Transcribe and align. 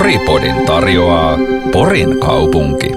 Poripodin 0.00 0.66
tarjoaa 0.66 1.38
Porin 1.72 2.20
kaupunki. 2.20 2.90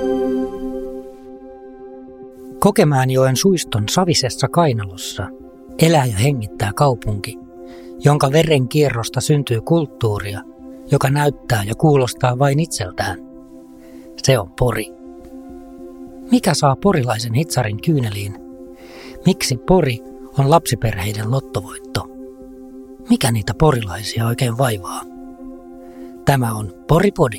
Kokemäenjoen 2.60 3.38
suiston 3.38 3.84
savisessa 3.90 4.48
kainalossa 4.48 5.28
elää 5.80 6.06
ja 6.06 6.18
hengittää 6.18 6.72
kaupunki, 6.76 7.38
jonka 8.04 8.32
verenkierrosta 8.32 9.22
syntyy 9.22 9.62
kulttuuria, 9.62 10.42
joka 10.92 11.10
näyttää 11.10 11.64
ja 11.64 11.76
kuulostaa 11.76 12.40
vain 12.40 12.60
itseltään. 12.60 13.20
Se 14.24 14.40
on 14.40 14.52
Pori. 14.60 14.86
Mikä 16.32 16.54
saa 16.54 16.76
porilaisen 16.76 17.34
hitsarin 17.34 17.82
kyyneliin? 17.82 18.36
Miksi 19.26 19.58
Pori 19.58 20.00
on 20.40 20.50
lapsiperheiden 20.50 21.32
lottovoitto? 21.32 22.08
Mikä 23.10 23.32
niitä 23.32 23.54
porilaisia 23.60 24.28
oikein 24.28 24.58
vaivaa? 24.58 25.13
Tämä 26.26 26.54
on 26.54 26.74
Poripodi. 26.88 27.38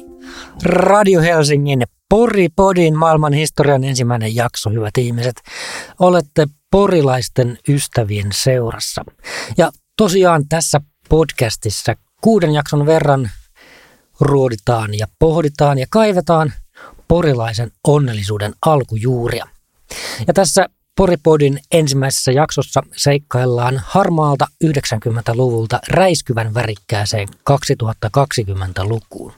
Radio 0.65 1.21
Helsingin 1.21 1.83
Poripodin 2.09 2.97
maailman 2.97 3.33
historian 3.33 3.85
ensimmäinen 3.85 4.35
jakso, 4.35 4.71
hyvät 4.71 4.99
ihmiset. 4.99 5.43
Olette 6.01 6.47
porilaisten 6.71 7.59
ystävien 7.69 8.29
seurassa. 8.33 9.05
Ja 9.59 9.71
tosiaan 9.97 10.49
tässä 10.49 10.81
podcastissa 11.09 11.97
kuuden 12.21 12.55
jakson 12.55 12.87
verran 12.87 13.31
ruoditaan 14.21 14.99
ja 14.99 15.07
pohditaan 15.19 15.79
ja 15.79 15.87
kaivetaan 15.91 16.53
porilaisen 17.09 17.71
onnellisuuden 17.89 18.55
alkujuuria. 18.67 19.47
Ja 20.27 20.35
tässä 20.35 20.67
Poripodin 20.97 21.61
ensimmäisessä 21.73 22.33
jaksossa 22.33 22.83
seikkaillaan 22.97 23.83
harmaalta 23.85 24.47
90-luvulta 24.65 25.79
räiskyvän 25.89 26.55
värikkääseen 26.55 27.29
2020-lukuun. 27.51 29.33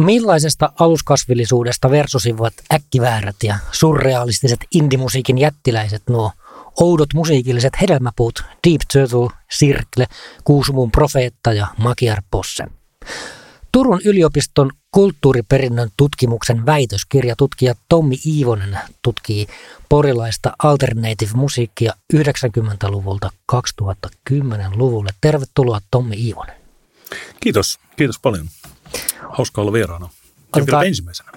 Millaisesta 0.00 0.72
aluskasvillisuudesta 0.80 1.90
versusivat 1.90 2.54
äkkiväärät 2.74 3.36
ja 3.42 3.58
surrealistiset 3.72 4.60
indimusiikin 4.74 5.38
jättiläiset 5.38 6.02
nuo 6.08 6.32
oudot 6.80 7.08
musiikilliset 7.14 7.72
hedelmäpuut 7.80 8.44
Deep 8.68 8.80
Turtle, 8.92 9.38
Sirkle, 9.50 10.06
Kuusumun 10.44 10.90
profeetta 10.90 11.52
ja 11.52 11.66
Makiar 11.78 12.22
Posse? 12.30 12.64
Turun 13.72 14.00
yliopiston 14.04 14.70
kulttuuriperinnön 14.96 15.90
tutkimuksen 15.96 16.66
väitöskirjatutkija 16.66 17.74
Tommi 17.88 18.16
Iivonen 18.26 18.78
tutkii 19.02 19.46
porilaista 19.88 20.52
alternative-musiikkia 20.62 21.92
90-luvulta 22.14 23.30
2010-luvulle. 23.52 25.10
Tervetuloa 25.20 25.80
Tommi 25.90 26.16
Iivonen. 26.16 26.54
Kiitos, 27.40 27.78
kiitos 27.96 28.18
paljon. 28.18 28.46
Hauska 29.28 29.60
olla 29.60 29.72
vieraana. 29.72 30.08
Ja 30.56 30.62
Otetaan... 30.62 30.86
ensimmäisenä. 30.86 31.32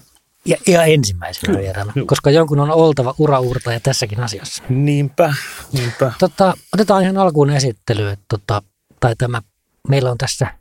Ja, 0.45 0.57
ja 0.67 0.83
ensimmäisenä 0.83 1.45
Kyllä, 1.45 1.59
vieraana, 1.59 1.93
joo. 1.95 2.05
koska 2.05 2.31
jonkun 2.31 2.59
on 2.59 2.71
oltava 2.71 3.15
uraurtaja 3.17 3.79
tässäkin 3.79 4.19
asiassa. 4.19 4.63
Niinpä, 4.69 5.33
niinpä. 5.73 6.11
Tota, 6.19 6.53
otetaan 6.73 7.03
ihan 7.03 7.17
alkuun 7.17 7.49
esittely, 7.49 8.09
että 8.09 8.25
tota, 8.27 8.61
tai 8.99 9.15
tämä, 9.15 9.41
meillä 9.87 10.11
on 10.11 10.17
tässä 10.17 10.58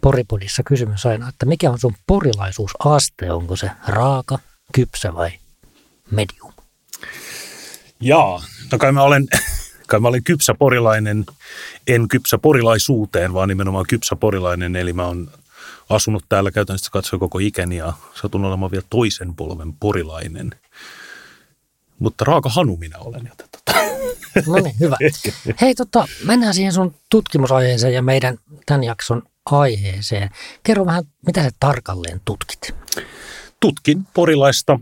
Poripodissa 0.00 0.62
kysymys 0.62 1.06
aina, 1.06 1.28
että 1.28 1.46
mikä 1.46 1.70
on 1.70 1.78
sun 1.78 1.94
porilaisuusaste? 2.06 3.32
Onko 3.32 3.56
se 3.56 3.70
raaka, 3.86 4.38
kypsä 4.72 5.14
vai 5.14 5.30
medium? 6.10 6.52
Jaa, 8.00 8.44
no 8.72 8.78
kai 8.78 8.92
mä 8.92 9.02
olen, 9.02 9.26
kai 9.88 10.00
mä 10.00 10.08
olen 10.08 10.24
kypsä 10.24 10.54
porilainen, 10.54 11.24
en 11.86 12.08
kypsä 12.08 12.38
porilaisuuteen, 12.38 13.34
vaan 13.34 13.48
nimenomaan 13.48 13.86
kypsä 13.88 14.16
porilainen, 14.16 14.76
eli 14.76 14.92
mä 14.92 15.06
oon 15.06 15.30
asunut 15.90 16.24
täällä 16.28 16.50
käytännössä 16.50 16.90
katsoa 16.90 17.18
koko 17.18 17.38
ikäni 17.38 17.76
ja 17.76 17.92
satun 18.14 18.44
olemaan 18.44 18.70
vielä 18.70 18.84
toisen 18.90 19.34
polven 19.34 19.72
porilainen. 19.72 20.50
Mutta 21.98 22.24
raaka 22.24 22.48
hanu 22.48 22.76
minä 22.76 22.98
olen. 22.98 23.26
Joten 23.28 23.48
tota. 23.50 23.80
No 24.46 24.54
niin, 24.54 24.74
hyvä. 24.80 24.96
Hei, 25.60 25.74
tota, 25.74 26.08
mennään 26.24 26.54
siihen 26.54 26.72
sun 26.72 26.94
tutkimusaiheeseen 27.10 27.94
ja 27.94 28.02
meidän 28.02 28.38
tämän 28.66 28.84
jakson 28.84 29.22
aiheeseen. 29.58 30.30
Kerro 30.62 30.86
vähän, 30.86 31.04
mitä 31.26 31.42
sä 31.42 31.50
tarkalleen 31.60 32.20
tutkit? 32.24 32.74
Tutkin 33.60 34.06
porilaista 34.14 34.78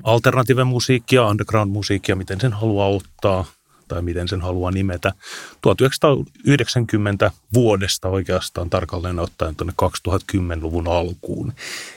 musiikkia, 0.65 1.27
underground-musiikkia, 1.27 2.17
miten 2.17 2.41
sen 2.41 2.53
haluaa 2.53 2.89
ottaa 2.89 3.45
tai 3.89 4.03
miten 4.03 4.29
sen 4.29 4.41
haluaa 4.41 4.71
nimetä. 4.71 5.13
1990 5.61 7.31
vuodesta 7.55 8.09
oikeastaan 8.09 8.71
tarkalleen 8.71 9.19
ottaen 9.19 9.57
tuonne 9.57 9.75
2010-luvun 9.83 10.89
alkuun. 10.89 11.53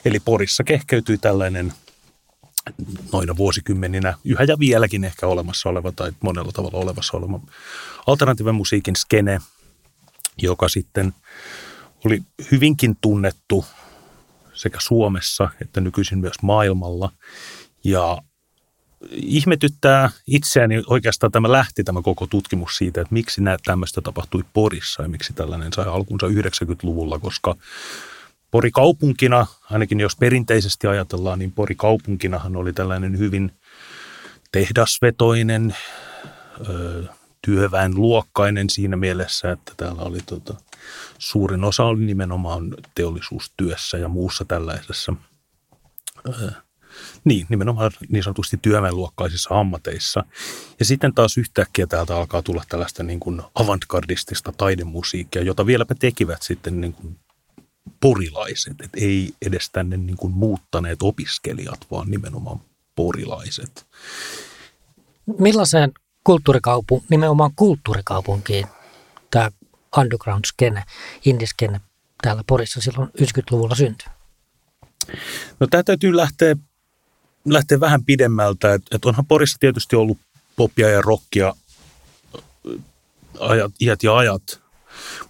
Eli 0.05 0.19
Porissa 0.19 0.63
kehkeytyi 0.63 1.17
tällainen 1.17 1.73
noina 3.13 3.37
vuosikymmeninä 3.37 4.13
yhä 4.25 4.43
ja 4.43 4.59
vieläkin 4.59 5.03
ehkä 5.03 5.27
olemassa 5.27 5.69
oleva 5.69 5.91
tai 5.91 6.11
monella 6.21 6.51
tavalla 6.51 6.77
olevassa 6.77 7.17
oleva 7.17 7.39
alternatiiven 8.07 8.55
musiikin 8.55 8.95
skene, 8.95 9.41
joka 10.37 10.69
sitten 10.69 11.13
oli 12.05 12.21
hyvinkin 12.51 12.95
tunnettu 13.01 13.65
sekä 14.53 14.77
Suomessa 14.81 15.49
että 15.61 15.81
nykyisin 15.81 16.19
myös 16.19 16.35
maailmalla. 16.41 17.11
Ja 17.83 18.17
ihmetyttää 19.11 20.09
itseäni 20.27 20.83
oikeastaan 20.87 21.31
tämä 21.31 21.51
lähti 21.51 21.83
tämä 21.83 22.01
koko 22.01 22.27
tutkimus 22.27 22.77
siitä, 22.77 23.01
että 23.01 23.13
miksi 23.13 23.41
näitä 23.41 23.61
tämmöistä 23.65 24.01
tapahtui 24.01 24.43
Porissa 24.53 25.03
ja 25.03 25.09
miksi 25.09 25.33
tällainen 25.33 25.73
sai 25.73 25.85
alkunsa 25.85 26.27
90-luvulla, 26.27 27.19
koska 27.19 27.55
Pori 28.51 28.71
kaupunkina, 28.71 29.47
ainakin 29.63 29.99
jos 29.99 30.15
perinteisesti 30.15 30.87
ajatellaan, 30.87 31.39
niin 31.39 31.51
Pori 31.51 31.75
kaupunkinahan 31.75 32.55
oli 32.55 32.73
tällainen 32.73 33.17
hyvin 33.17 33.51
tehdasvetoinen, 34.51 35.75
työväen 37.45 37.95
luokkainen 37.95 38.69
siinä 38.69 38.97
mielessä, 38.97 39.51
että 39.51 39.73
täällä 39.77 40.01
oli 40.01 40.19
tota, 40.25 40.53
suurin 41.17 41.63
osa 41.63 41.83
oli 41.83 42.05
nimenomaan 42.05 42.75
teollisuustyössä 42.95 43.97
ja 43.97 44.07
muussa 44.07 44.45
tällaisessa, 44.45 45.13
niin, 47.23 47.45
nimenomaan 47.49 47.91
niin 48.09 48.23
sanotusti 48.23 48.59
työväenluokkaisissa 48.61 49.59
ammateissa. 49.59 50.23
Ja 50.79 50.85
sitten 50.85 51.13
taas 51.13 51.37
yhtäkkiä 51.37 51.87
täältä 51.87 52.15
alkaa 52.15 52.41
tulla 52.41 52.63
tällaista 52.69 53.03
niin 53.03 53.19
kuin 53.19 53.41
avantgardistista 53.55 54.53
taidemusiikkia, 54.57 55.41
jota 55.43 55.65
vieläpä 55.65 55.95
tekivät 55.95 56.41
sitten 56.41 56.81
niin 56.81 56.93
kuin 56.93 57.19
porilaiset, 57.99 58.81
että 58.81 58.99
ei 59.01 59.33
edes 59.41 59.69
tänne 59.69 59.97
niin 59.97 60.17
kuin 60.17 60.33
muuttaneet 60.33 61.01
opiskelijat, 61.01 61.87
vaan 61.91 62.11
nimenomaan 62.11 62.61
porilaiset. 62.95 63.85
Millaiseen 65.39 65.91
kulttuurikaupunkiin, 66.23 67.07
nimenomaan 67.09 67.51
kulttuurikaupunkiin 67.55 68.67
tämä 69.31 69.49
underground-skene, 69.97 70.83
indiskene 71.25 71.81
täällä 72.21 72.43
Porissa 72.47 72.81
silloin 72.81 73.09
90-luvulla 73.09 73.75
syntyi? 73.75 74.07
No 75.59 75.67
tämä 75.67 75.83
täytyy 75.83 76.15
lähteä, 76.15 76.55
lähteä 77.45 77.79
vähän 77.79 78.05
pidemmältä, 78.05 78.73
että 78.73 78.95
et 78.95 79.05
onhan 79.05 79.25
Porissa 79.25 79.57
tietysti 79.59 79.95
ollut 79.95 80.17
popia 80.55 80.89
ja 80.89 81.01
rockia 81.01 81.53
ajat, 83.39 83.73
iät 83.81 84.03
ja 84.03 84.17
ajat, 84.17 84.61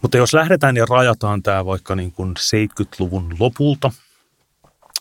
mutta 0.01 0.17
jos 0.17 0.33
lähdetään 0.33 0.77
ja 0.77 0.85
rajataan 0.85 1.43
tämä 1.43 1.65
vaikka 1.65 1.95
niin 1.95 2.11
kuin 2.11 2.33
70-luvun 2.37 3.35
lopulta, 3.39 3.91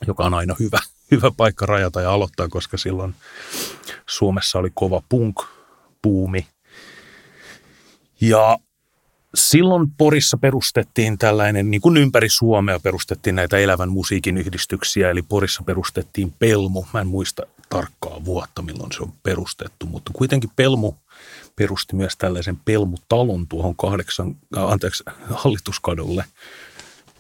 joka 0.07 0.25
on 0.25 0.35
aina 0.35 0.57
hyvä, 0.61 0.79
hyvä 1.11 1.31
paikka 1.37 1.67
rajata 1.67 2.01
ja 2.01 2.13
aloittaa, 2.13 2.49
koska 2.49 2.77
silloin 2.77 3.15
Suomessa 4.07 4.59
oli 4.59 4.71
kova 4.75 5.03
punk-puumi. 5.09 6.47
Ja 8.21 8.59
silloin 9.35 9.91
Porissa 9.91 10.37
perustettiin 10.37 11.19
tällainen, 11.19 11.71
niin 11.71 11.81
kuin 11.81 11.97
ympäri 11.97 12.29
Suomea 12.29 12.81
perustettiin 12.81 13.37
näitä 13.37 13.59
elävän 13.59 13.89
musiikin 13.89 14.39
yhdistyksiä, 14.39 15.11
eli 15.11 15.23
Porissa 15.23 15.63
perustettiin 15.63 16.35
Pelmu. 16.39 16.85
Mä 16.95 17.01
en 17.01 17.07
muista 17.07 17.43
tarkkaa 17.69 18.25
vuotta, 18.25 18.63
milloin 18.63 18.93
se 18.93 19.03
on 19.03 19.13
perustettu, 19.23 19.87
mutta 19.87 20.11
kuitenkin 20.15 20.51
Pelmu 20.57 20.93
perusti 21.57 21.97
myös 21.97 22.17
tällaisen 22.17 22.57
Pelmutalon 22.65 23.47
tuohon 23.47 23.77
kahdeksan, 23.77 24.37
äh, 24.57 24.65
anteeksi, 24.65 25.05
hallituskadulle 25.31 26.25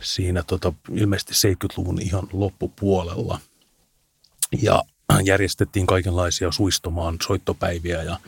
siinä 0.00 0.42
tota, 0.42 0.72
ilmeisesti 0.94 1.48
70-luvun 1.48 2.02
ihan 2.02 2.28
loppupuolella. 2.32 3.40
Ja 4.62 4.82
järjestettiin 5.24 5.86
kaikenlaisia 5.86 6.52
suistomaan 6.52 7.16
soittopäiviä 7.26 8.02
ja 8.02 8.18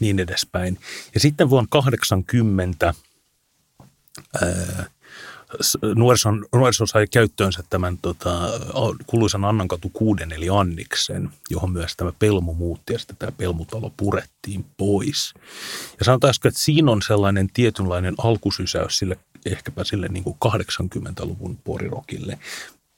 niin 0.00 0.20
edespäin. 0.20 0.78
Ja 1.14 1.20
sitten 1.20 1.50
vuonna 1.50 1.68
80 1.70 2.94
ää, 4.42 4.86
nuorison, 5.94 6.44
nuoriso 6.54 6.86
sai 6.86 7.06
käyttöönsä 7.06 7.62
tämän 7.70 7.98
tota, 8.02 8.50
kuuluisan 9.06 9.44
Annankatu 9.44 9.90
6 9.92 10.22
eli 10.36 10.48
Anniksen, 10.48 11.30
johon 11.50 11.72
myös 11.72 11.96
tämä 11.96 12.12
Pelmu 12.18 12.54
muutti 12.54 12.92
ja 12.92 12.98
sitten 12.98 13.16
tämä 13.16 13.32
Pelmutalo 13.32 13.92
purettiin 13.96 14.64
pois. 14.76 15.34
Ja 15.98 16.04
sanotaanko, 16.04 16.48
että 16.48 16.60
siinä 16.60 16.92
on 16.92 17.02
sellainen 17.02 17.48
tietynlainen 17.54 18.14
alkusysäys 18.18 18.98
sille, 18.98 19.18
ehkäpä 19.46 19.84
sille 19.84 20.08
niin 20.08 20.24
kuin 20.24 20.36
80-luvun 20.46 21.58
porirokille. 21.64 22.38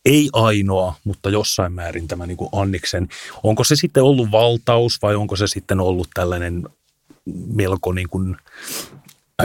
Ei 0.04 0.28
ainoa, 0.32 0.94
mutta 1.04 1.30
jossain 1.30 1.72
määrin 1.72 2.08
tämä 2.08 2.26
niin 2.26 2.36
kuin 2.36 2.50
Anniksen. 2.52 3.08
Onko 3.42 3.64
se 3.64 3.76
sitten 3.76 4.02
ollut 4.02 4.30
valtaus 4.30 5.02
vai 5.02 5.14
onko 5.14 5.36
se 5.36 5.46
sitten 5.46 5.80
ollut 5.80 6.08
tällainen 6.14 6.68
melko 7.54 7.92
niin 7.92 8.08
kuin 8.08 8.36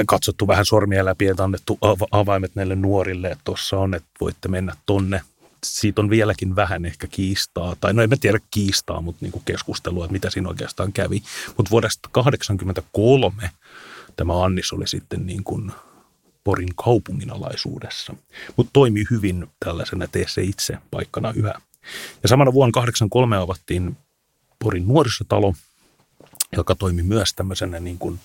katsottu 0.06 0.47
vähän 0.47 0.65
sormia 0.65 1.06
läpi, 1.06 1.27
että 1.27 1.44
annettu 1.44 1.77
ava- 1.86 2.07
avaimet 2.12 2.56
näille 2.56 2.75
nuorille, 2.75 3.27
että 3.27 3.41
tuossa 3.44 3.77
on, 3.77 3.94
että 3.94 4.09
voitte 4.21 4.47
mennä 4.47 4.75
tonne. 4.86 5.21
Siitä 5.63 6.01
on 6.01 6.09
vieläkin 6.09 6.56
vähän 6.56 6.86
ehkä 6.86 7.07
kiistaa, 7.07 7.75
tai 7.81 7.94
no 7.94 8.01
en 8.01 8.09
mä 8.09 8.15
tiedä 8.21 8.39
kiistaa, 8.51 9.01
mutta 9.01 9.25
niin 9.25 9.41
keskustelua, 9.45 10.06
että 10.06 10.13
mitä 10.13 10.30
siinä 10.30 10.50
oikeastaan 10.50 10.94
kävi. 10.94 11.24
Mutta 11.57 11.69
vuodesta 11.69 12.09
1983 12.13 13.50
tämä 14.15 14.44
Annis 14.44 14.74
oli 14.74 14.88
sitten 14.88 15.25
niin 15.25 15.44
kuin 15.44 15.71
Porin 16.44 16.75
kaupungin 16.75 17.31
alaisuudessa, 17.31 18.15
mutta 18.56 18.69
toimii 18.74 19.06
hyvin 19.12 19.47
tällaisena 19.65 20.07
tee 20.07 20.25
se 20.27 20.42
itse 20.42 20.77
paikkana 20.92 21.33
yhä. 21.35 21.53
Ja 22.24 22.30
samana 22.30 22.53
vuonna 22.53 22.71
1983 22.71 23.38
avattiin 23.38 23.97
Porin 24.63 24.88
nuorisotalo, 24.88 25.53
joka 26.57 26.75
toimi 26.75 27.04
myös 27.04 27.34
tämmöisenä 27.34 27.80
niin 27.80 27.98
kuin 27.98 28.19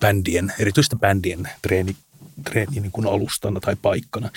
bändien, 0.00 0.52
erityisesti 0.58 0.96
bändien 0.96 1.48
treeni, 1.62 1.96
treeni 2.44 2.80
niin 2.80 2.92
kuin 2.92 3.06
alustana 3.06 3.60
tai 3.60 3.76
paikkana. 3.82 4.30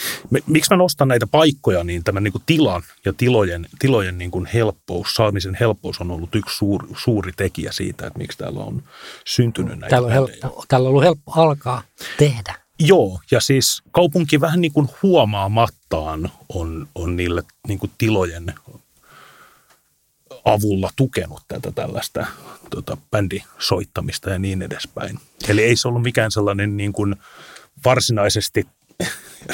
Miksi 0.48 0.72
mä 0.72 0.78
nostan 0.78 1.07
näitä 1.07 1.28
paikkoja, 1.28 1.83
niin 1.83 2.04
tämän 2.04 2.24
niin 2.24 2.31
kuin 2.31 2.44
tilan 2.45 2.81
ja 3.06 3.13
tilojen, 3.13 3.68
tilojen 3.80 4.18
niin 4.18 4.31
kuin 4.31 4.45
helppous, 4.45 5.13
saamisen 5.13 5.57
helppous 5.60 6.01
on 6.01 6.12
ollut 6.12 6.36
yksi 6.36 6.57
suuri, 6.57 6.88
suuri 6.98 7.31
tekijä 7.38 7.72
siitä, 7.72 8.07
että 8.07 8.19
miksi 8.19 8.38
täällä 8.38 8.60
on 8.60 8.83
syntynyt 9.25 9.80
näitä 9.80 9.89
Täällä 9.89 10.06
on, 10.06 10.13
helppo, 10.13 10.66
täällä 10.68 10.86
on 10.86 10.89
ollut 10.89 11.04
helppo 11.04 11.31
alkaa 11.31 11.84
tehdä. 12.18 12.56
Joo, 12.80 13.19
ja 13.31 13.42
siis 13.42 13.81
kaupunki 13.92 14.42
vähän 14.42 14.62
niin 14.62 14.74
kuin 14.74 14.89
huomaamattaan 15.04 16.31
on, 16.50 16.88
on 16.95 17.16
niille 17.16 17.44
niin 17.68 17.80
kuin 17.80 17.92
tilojen 17.98 18.54
avulla 20.45 20.89
tukenut 20.95 21.41
tätä 21.47 21.71
tällaista 21.71 22.25
tota, 22.69 22.97
bändisoittamista 23.11 24.29
ja 24.29 24.39
niin 24.39 24.61
edespäin. 24.61 25.19
Eli 25.47 25.63
ei 25.63 25.75
se 25.75 25.88
ollut 25.88 26.01
mikään 26.01 26.31
sellainen 26.31 26.77
niin 26.77 26.93
kuin 26.93 27.15
varsinaisesti 27.85 28.67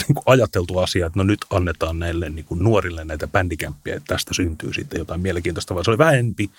niin 0.07 0.15
kuin 0.15 0.23
ajateltu 0.25 0.79
asia, 0.79 1.05
että 1.05 1.19
no 1.19 1.23
nyt 1.23 1.45
annetaan 1.49 1.99
näille 1.99 2.29
niin 2.29 2.45
kuin 2.45 2.63
nuorille 2.63 3.05
näitä 3.05 3.27
bändikämppiä, 3.27 3.95
että 3.95 4.13
tästä 4.13 4.33
syntyy 4.33 4.73
sitten 4.73 4.99
jotain 4.99 5.21
mielenkiintoista, 5.21 5.73
vaan 5.73 5.85
se 5.85 5.91
oli 5.91 5.97
vähempi 5.97 6.49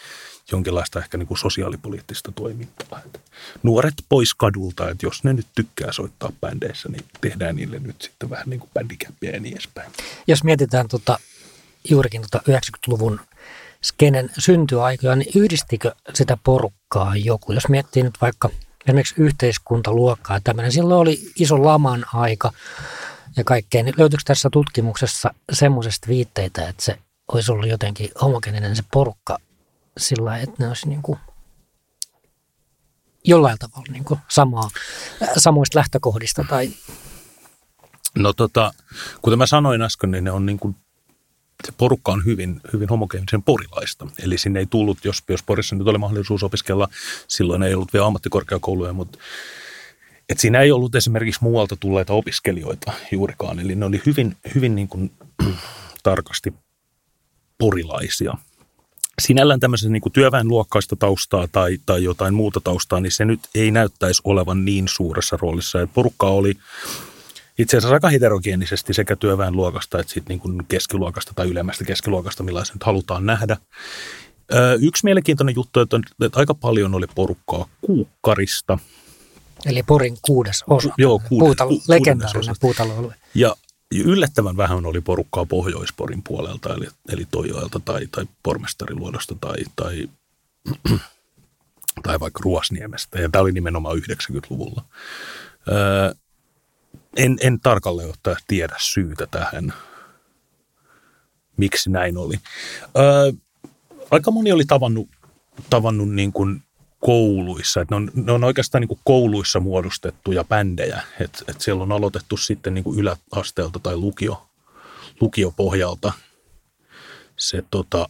jonkinlaista 0.53 0.99
ehkä 0.99 1.19
niin 1.19 1.27
kuin 1.27 1.39
sosiaalipoliittista 1.39 2.33
toimintaa. 2.33 3.03
Että 3.07 3.19
nuoret 3.63 3.95
pois 4.09 4.35
kadulta, 4.35 4.91
että 4.91 5.07
jos 5.07 5.25
ne 5.25 5.33
nyt 5.33 5.47
tykkää 5.55 5.93
soittaa 5.93 6.33
bändeissä, 6.41 6.89
niin 6.89 7.05
tehdään 7.21 7.57
niille 7.57 7.79
nyt 7.79 8.03
sitten 8.03 8.31
vähän 8.31 8.51
niin 8.51 8.61
kuin 8.61 8.71
bändikämppiä 8.75 9.31
ja 9.31 9.41
niin 9.41 9.55
edespäin. 9.55 9.93
Jos 10.27 10.45
mietitään 10.45 10.89
tota, 10.89 11.19
juurikin 11.91 12.23
tota 12.23 12.43
90-luvun 12.51 13.21
skenen 13.85 14.31
syntyaikoja, 14.39 15.17
niin 15.17 15.33
yhdistikö 15.35 15.95
sitä 16.15 16.39
porukkaa 16.45 17.17
joku? 17.17 17.53
Jos 17.53 17.69
miettii 17.69 18.03
nyt 18.03 18.15
vaikka 18.21 18.51
esimerkiksi 18.87 19.15
yhteiskuntaluokkaa 19.19 20.41
tämmöinen, 20.41 20.73
silloin 20.73 21.01
oli 21.01 21.21
iso 21.37 21.65
laman 21.65 22.05
aika 22.15 22.53
ja 23.37 23.45
kaikkea, 23.45 23.83
niin 23.83 23.95
löytyykö 23.99 24.23
tässä 24.27 24.51
tutkimuksessa 24.53 25.35
semmoisesta 25.53 26.09
viitteitä, 26.09 26.69
että 26.69 26.85
se 26.85 26.99
olisi 27.33 27.53
ollut 27.53 27.69
jotenkin 27.69 28.11
homogeninen 28.21 28.77
se 28.77 28.83
porukka 28.93 29.39
sillä 29.99 30.25
lailla, 30.25 30.43
että 30.43 30.57
ne 30.59 30.69
olisi 30.69 30.89
niin 30.89 31.03
kuin 31.03 31.19
jollain 33.25 33.59
tavalla 33.59 33.93
niin 33.93 34.05
kuin 34.05 34.21
samaa, 34.29 34.71
samoista 35.37 35.79
lähtökohdista 35.79 36.45
tai 36.49 36.71
No 38.19 38.33
tota, 38.33 38.75
kuten 39.23 39.39
mä 39.39 39.47
sanoin 39.47 39.83
äsken, 39.83 40.11
niin 40.11 40.25
ne 40.25 40.31
on 40.31 40.47
niin 40.47 40.59
kuin, 40.59 40.77
se 41.67 41.73
porukka 41.73 42.13
on 42.13 42.25
hyvin, 42.25 42.61
hyvin 42.73 42.89
homogeenisen 42.89 43.43
porilaista. 43.43 44.07
Eli 44.23 44.39
sinne 44.39 44.61
ei 44.61 44.67
tullut, 44.67 44.99
jos, 45.05 45.23
jos 45.29 45.43
Porissa 45.43 45.77
nyt 45.77 45.89
oli 45.89 45.99
mahdollisuus 45.99 46.43
opiskella, 46.43 46.89
silloin 47.29 47.63
ei 47.63 47.75
ollut 47.75 47.93
vielä 47.93 48.07
ammattikorkeakouluja, 48.07 48.93
mutta 48.93 49.19
et 50.29 50.39
siinä 50.39 50.61
ei 50.61 50.73
ollut 50.73 50.95
esimerkiksi 50.95 51.43
muualta 51.43 51.77
tulleita 51.77 52.13
opiskelijoita 52.13 52.93
juurikaan. 53.13 53.61
Eli 53.61 53.75
ne 53.75 53.85
oli 53.85 54.03
hyvin, 54.07 54.37
hyvin 54.55 54.75
niin 54.75 54.89
kuin, 54.89 55.11
tarkasti 56.03 56.55
porilaisia. 57.59 58.35
Sinällään 59.23 59.61
tämmöisen 59.61 59.93
niin 59.93 60.13
työväenluokkaista 60.13 60.97
taustaa 60.97 61.49
tai, 61.53 61.79
tai 61.87 62.05
jotain 62.05 62.35
muuta 62.35 62.61
taustaa, 62.61 63.01
niin 63.01 63.13
se 63.13 63.25
nyt 63.25 63.41
ei 63.55 63.71
näyttäisi 63.71 64.23
olevan 64.25 64.65
niin 64.65 64.89
suuressa 64.89 65.39
roolissa. 65.41 65.81
Et 65.81 65.91
porukka 65.95 66.27
oli 66.27 66.55
itse 67.59 67.77
asiassa 67.77 67.95
aika 67.95 68.09
heterogeenisesti 68.09 68.95
sekä 68.95 69.17
työväenluokasta 69.17 69.99
että 70.01 70.13
sitten 70.13 70.35
niin 70.35 70.41
kuin 70.41 70.67
keskiluokasta 70.69 71.33
tai 71.35 71.49
ylemmästä 71.49 71.85
keskiluokasta, 71.85 72.43
millaisen 72.43 72.75
nyt 72.75 72.83
halutaan 72.85 73.27
nähdä. 73.27 73.57
Ö, 74.55 74.79
yksi 74.81 75.05
mielenkiintoinen 75.05 75.55
juttu, 75.55 75.81
että, 75.81 76.01
että 76.25 76.41
aika 76.41 76.55
paljon 76.55 76.95
oli 76.95 77.07
porukkaa 77.15 77.67
kuukkarista. 77.81 78.79
Eli 79.67 79.83
Porin 79.83 80.17
kuudes 80.23 80.65
osa. 80.67 80.89
Joo, 80.99 81.19
kuudes- 81.19 81.29
Puutalo, 81.47 81.71
ku- 81.71 81.83
legendaarinen 81.89 82.55
puutaloalue. 82.61 83.15
Ja 83.35 83.55
yllättävän 83.95 84.57
vähän 84.57 84.87
oli 84.87 85.01
porukkaa 85.01 85.47
Pohjoisporin 85.47 86.23
puolelta, 86.23 86.75
eli, 86.75 86.87
eli 87.13 87.27
Toijoelta 87.31 87.81
tai, 87.85 88.07
tai 88.07 88.27
Pormestariluodosta 88.43 89.35
tai, 89.41 89.57
tai, 89.77 90.09
tai 92.03 92.21
vaikka 92.21 92.41
Ruosniemestä. 92.45 93.21
Ja 93.21 93.29
tämä 93.29 93.43
oli 93.43 93.53
nimenomaan 93.53 93.99
90-luvulla. 93.99 94.85
Öö, 95.69 96.15
en, 97.19 97.39
en 97.41 97.61
tarkalleen 97.61 98.11
ottaen 98.11 98.37
tiedä 98.47 98.77
syytä 98.79 99.27
tähän, 99.27 99.73
miksi 101.57 101.91
näin 101.91 102.19
oli. 102.19 102.37
Öö, 102.99 103.33
aika 104.11 104.31
moni 104.31 104.53
oli 104.53 104.65
tavannut, 104.65 105.09
tavannut 105.71 106.09
niin 106.09 106.33
kuin 106.33 106.63
kouluissa. 107.01 107.81
Että 107.81 107.95
ne, 107.95 107.97
on, 107.97 108.11
ne 108.15 108.33
on 108.33 108.45
oikeastaan 108.45 108.81
niin 108.81 108.89
kuin 108.89 109.01
kouluissa 109.05 109.61
muodostettuja 109.61 110.45
bändejä. 110.45 111.03
Että 111.21 111.45
et 111.49 111.61
siellä 111.61 111.83
on 111.83 111.93
aloitettu 111.93 112.37
sitten 112.37 112.75
niin 112.75 112.85
kuin 112.85 112.99
yläasteelta 112.99 113.79
tai 113.79 113.97
lukio, 113.97 114.49
lukiopohjalta 115.21 116.13
se, 117.37 117.65
tota, 117.71 118.09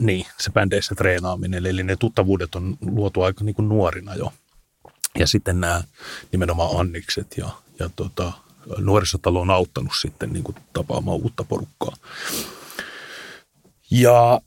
niin, 0.00 0.26
se 0.38 0.50
bändeissä 0.50 0.94
treenaaminen. 0.94 1.66
Eli 1.66 1.82
ne 1.82 1.96
tuttavuudet 1.96 2.54
on 2.54 2.76
luotu 2.80 3.22
aika 3.22 3.44
niin 3.44 3.54
kuin 3.54 3.68
nuorina 3.68 4.14
jo. 4.14 4.32
Ja 5.18 5.26
sitten 5.26 5.60
nämä 5.60 5.82
nimenomaan 6.32 6.80
Annikset 6.80 7.36
ja, 7.36 7.48
ja 7.78 7.90
tota, 7.96 8.32
nuorisotalo 8.78 9.40
on 9.40 9.50
auttanut 9.50 9.92
sitten 10.00 10.32
niin 10.32 10.44
kuin 10.44 10.56
tapaamaan 10.72 11.18
uutta 11.22 11.44
porukkaa. 11.44 11.96
Ja 13.90 14.40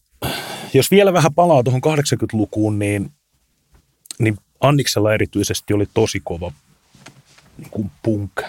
jos 0.73 0.91
vielä 0.91 1.13
vähän 1.13 1.33
palaa 1.33 1.63
tuohon 1.63 1.81
80-lukuun, 1.85 2.79
niin, 2.79 3.11
niin 4.19 4.37
Anniksella 4.59 5.13
erityisesti 5.13 5.73
oli 5.73 5.87
tosi 5.93 6.21
kova 6.23 6.51
niin 7.57 7.69
kuin 7.69 7.91
punk 8.03 8.41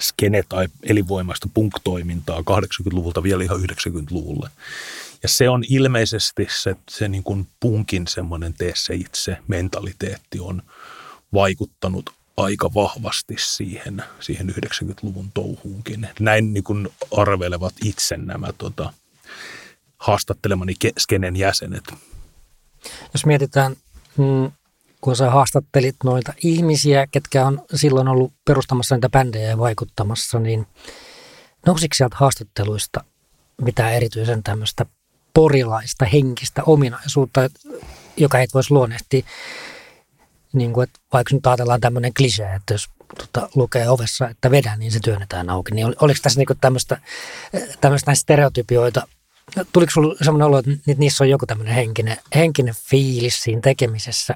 skene 0.00 0.44
tai 0.48 0.68
elinvoimaista 0.82 1.48
punk-toimintaa 1.54 2.40
80-luvulta 2.40 3.22
vielä 3.22 3.44
ihan 3.44 3.60
90-luvulle. 3.60 4.50
Ja 5.22 5.28
se 5.28 5.48
on 5.48 5.64
ilmeisesti 5.68 6.46
se, 6.50 6.76
se 6.90 7.08
niin 7.08 7.22
kuin 7.22 7.46
punkin 7.60 8.06
semmoinen 8.06 8.54
tee 8.54 8.72
se 8.76 8.94
itse 8.94 9.36
mentaliteetti 9.48 10.40
on 10.40 10.62
vaikuttanut 11.34 12.10
aika 12.36 12.74
vahvasti 12.74 13.34
siihen, 13.38 14.04
siihen 14.20 14.50
90-luvun 14.50 15.30
touhuunkin. 15.34 16.08
Näin 16.20 16.52
niin 16.52 16.64
kuin 16.64 16.88
arvelevat 17.16 17.74
itse 17.84 18.16
nämä 18.16 18.52
tota, 18.58 18.92
haastattelemani 19.98 20.74
ke- 20.84 20.92
skenen 20.98 21.36
jäsenet. 21.36 21.94
Jos 23.14 23.26
mietitään, 23.26 23.76
mm, 24.16 24.52
kun 25.00 25.16
sä 25.16 25.30
haastattelit 25.30 25.96
noita 26.04 26.32
ihmisiä, 26.44 27.06
ketkä 27.06 27.46
on 27.46 27.64
silloin 27.74 28.08
ollut 28.08 28.32
perustamassa 28.44 28.94
näitä 28.94 29.08
bändejä 29.08 29.48
ja 29.48 29.58
vaikuttamassa, 29.58 30.38
niin 30.38 30.66
nousiko 31.66 31.94
sieltä 31.94 32.16
haastatteluista 32.18 33.04
mitään 33.62 33.94
erityisen 33.94 34.42
tämmöistä 34.42 34.86
porilaista 35.34 36.04
henkistä 36.04 36.62
ominaisuutta, 36.66 37.40
joka 38.16 38.38
ei 38.38 38.46
voisi 38.54 38.70
luonnehtia, 38.70 39.22
niin 40.52 40.72
kuin, 40.72 40.84
että 40.84 41.00
vaikka 41.12 41.34
nyt 41.34 41.46
ajatellaan 41.46 41.80
tämmöinen 41.80 42.14
klisee, 42.14 42.54
että 42.54 42.74
jos 42.74 42.88
tota, 43.18 43.48
lukee 43.54 43.88
ovessa, 43.88 44.28
että 44.28 44.50
vedä, 44.50 44.76
niin 44.76 44.92
se 44.92 45.00
työnnetään 45.00 45.50
auki, 45.50 45.74
niin 45.74 45.86
ol- 45.86 45.94
oliko 46.00 46.20
tässä 46.22 46.40
niin 46.40 46.58
tämmöistä, 46.60 47.00
tämmöistä 47.80 48.10
näistä 48.10 48.22
stereotypioita, 48.22 49.06
tuliko 49.72 49.92
sinulla 49.92 50.16
semmoinen 50.22 50.46
olo, 50.46 50.58
että 50.58 50.70
ni- 50.86 50.94
niissä 50.98 51.24
on 51.24 51.30
joku 51.30 51.46
tämmöinen 51.46 51.74
henkinen, 51.74 52.16
henkinen 52.34 52.74
fiilis 52.90 53.42
siinä 53.42 53.60
tekemisessä? 53.60 54.34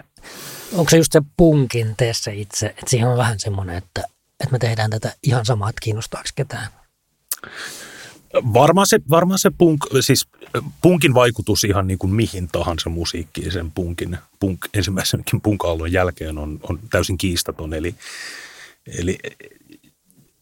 Onko 0.73 0.91
se 0.91 0.97
just 0.97 1.13
se 1.13 1.23
punkin 1.37 1.95
tee 1.97 2.13
se 2.15 2.35
itse, 2.35 2.67
että 2.67 2.91
siihen 2.91 3.09
on 3.09 3.17
vähän 3.17 3.41
semmoinen, 3.41 3.77
että 3.77 4.05
että 4.41 4.53
me 4.53 4.59
tehdään 4.59 4.91
tätä 4.91 5.15
ihan 5.23 5.47
samaa, 5.47 5.69
että 5.69 5.81
kiinnostaako 5.83 6.29
ketään? 6.35 6.69
Varmaan 8.35 8.87
se, 8.87 9.01
varmaan 9.11 9.39
se 9.39 9.51
punk, 9.59 9.81
siis 10.01 10.29
punkin 10.83 11.15
vaikutus 11.15 11.65
ihan 11.65 11.87
niin 11.87 11.99
kuin 11.99 12.15
mihin 12.15 12.49
tahansa 12.49 12.91
musiikkiin 12.91 13.53
sen 13.53 13.71
punkin, 13.71 14.19
punk, 14.41 14.67
ensimmäisenkin 14.75 15.41
punk 15.41 15.61
jälkeen 15.91 16.39
on, 16.39 16.61
on 16.63 16.79
täysin 16.91 17.19
kiistaton. 17.19 17.75
Eli, 17.75 17.95
eli, 18.99 19.19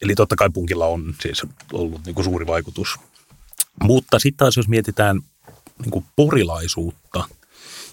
eli 0.03 0.15
totta 0.15 0.37
kai 0.37 0.51
punkilla 0.51 0.87
on 0.87 1.15
siis 1.23 1.43
ollut 1.73 2.05
niin 2.07 2.15
kuin 2.15 2.25
suuri 2.25 2.47
vaikutus. 2.47 2.97
Mutta 3.83 4.19
sitten 4.19 4.39
taas 4.39 4.57
jos 4.57 4.69
mietitään 4.69 5.21
niin 5.79 5.91
kuin 5.91 6.05
porilaisuutta– 6.17 7.25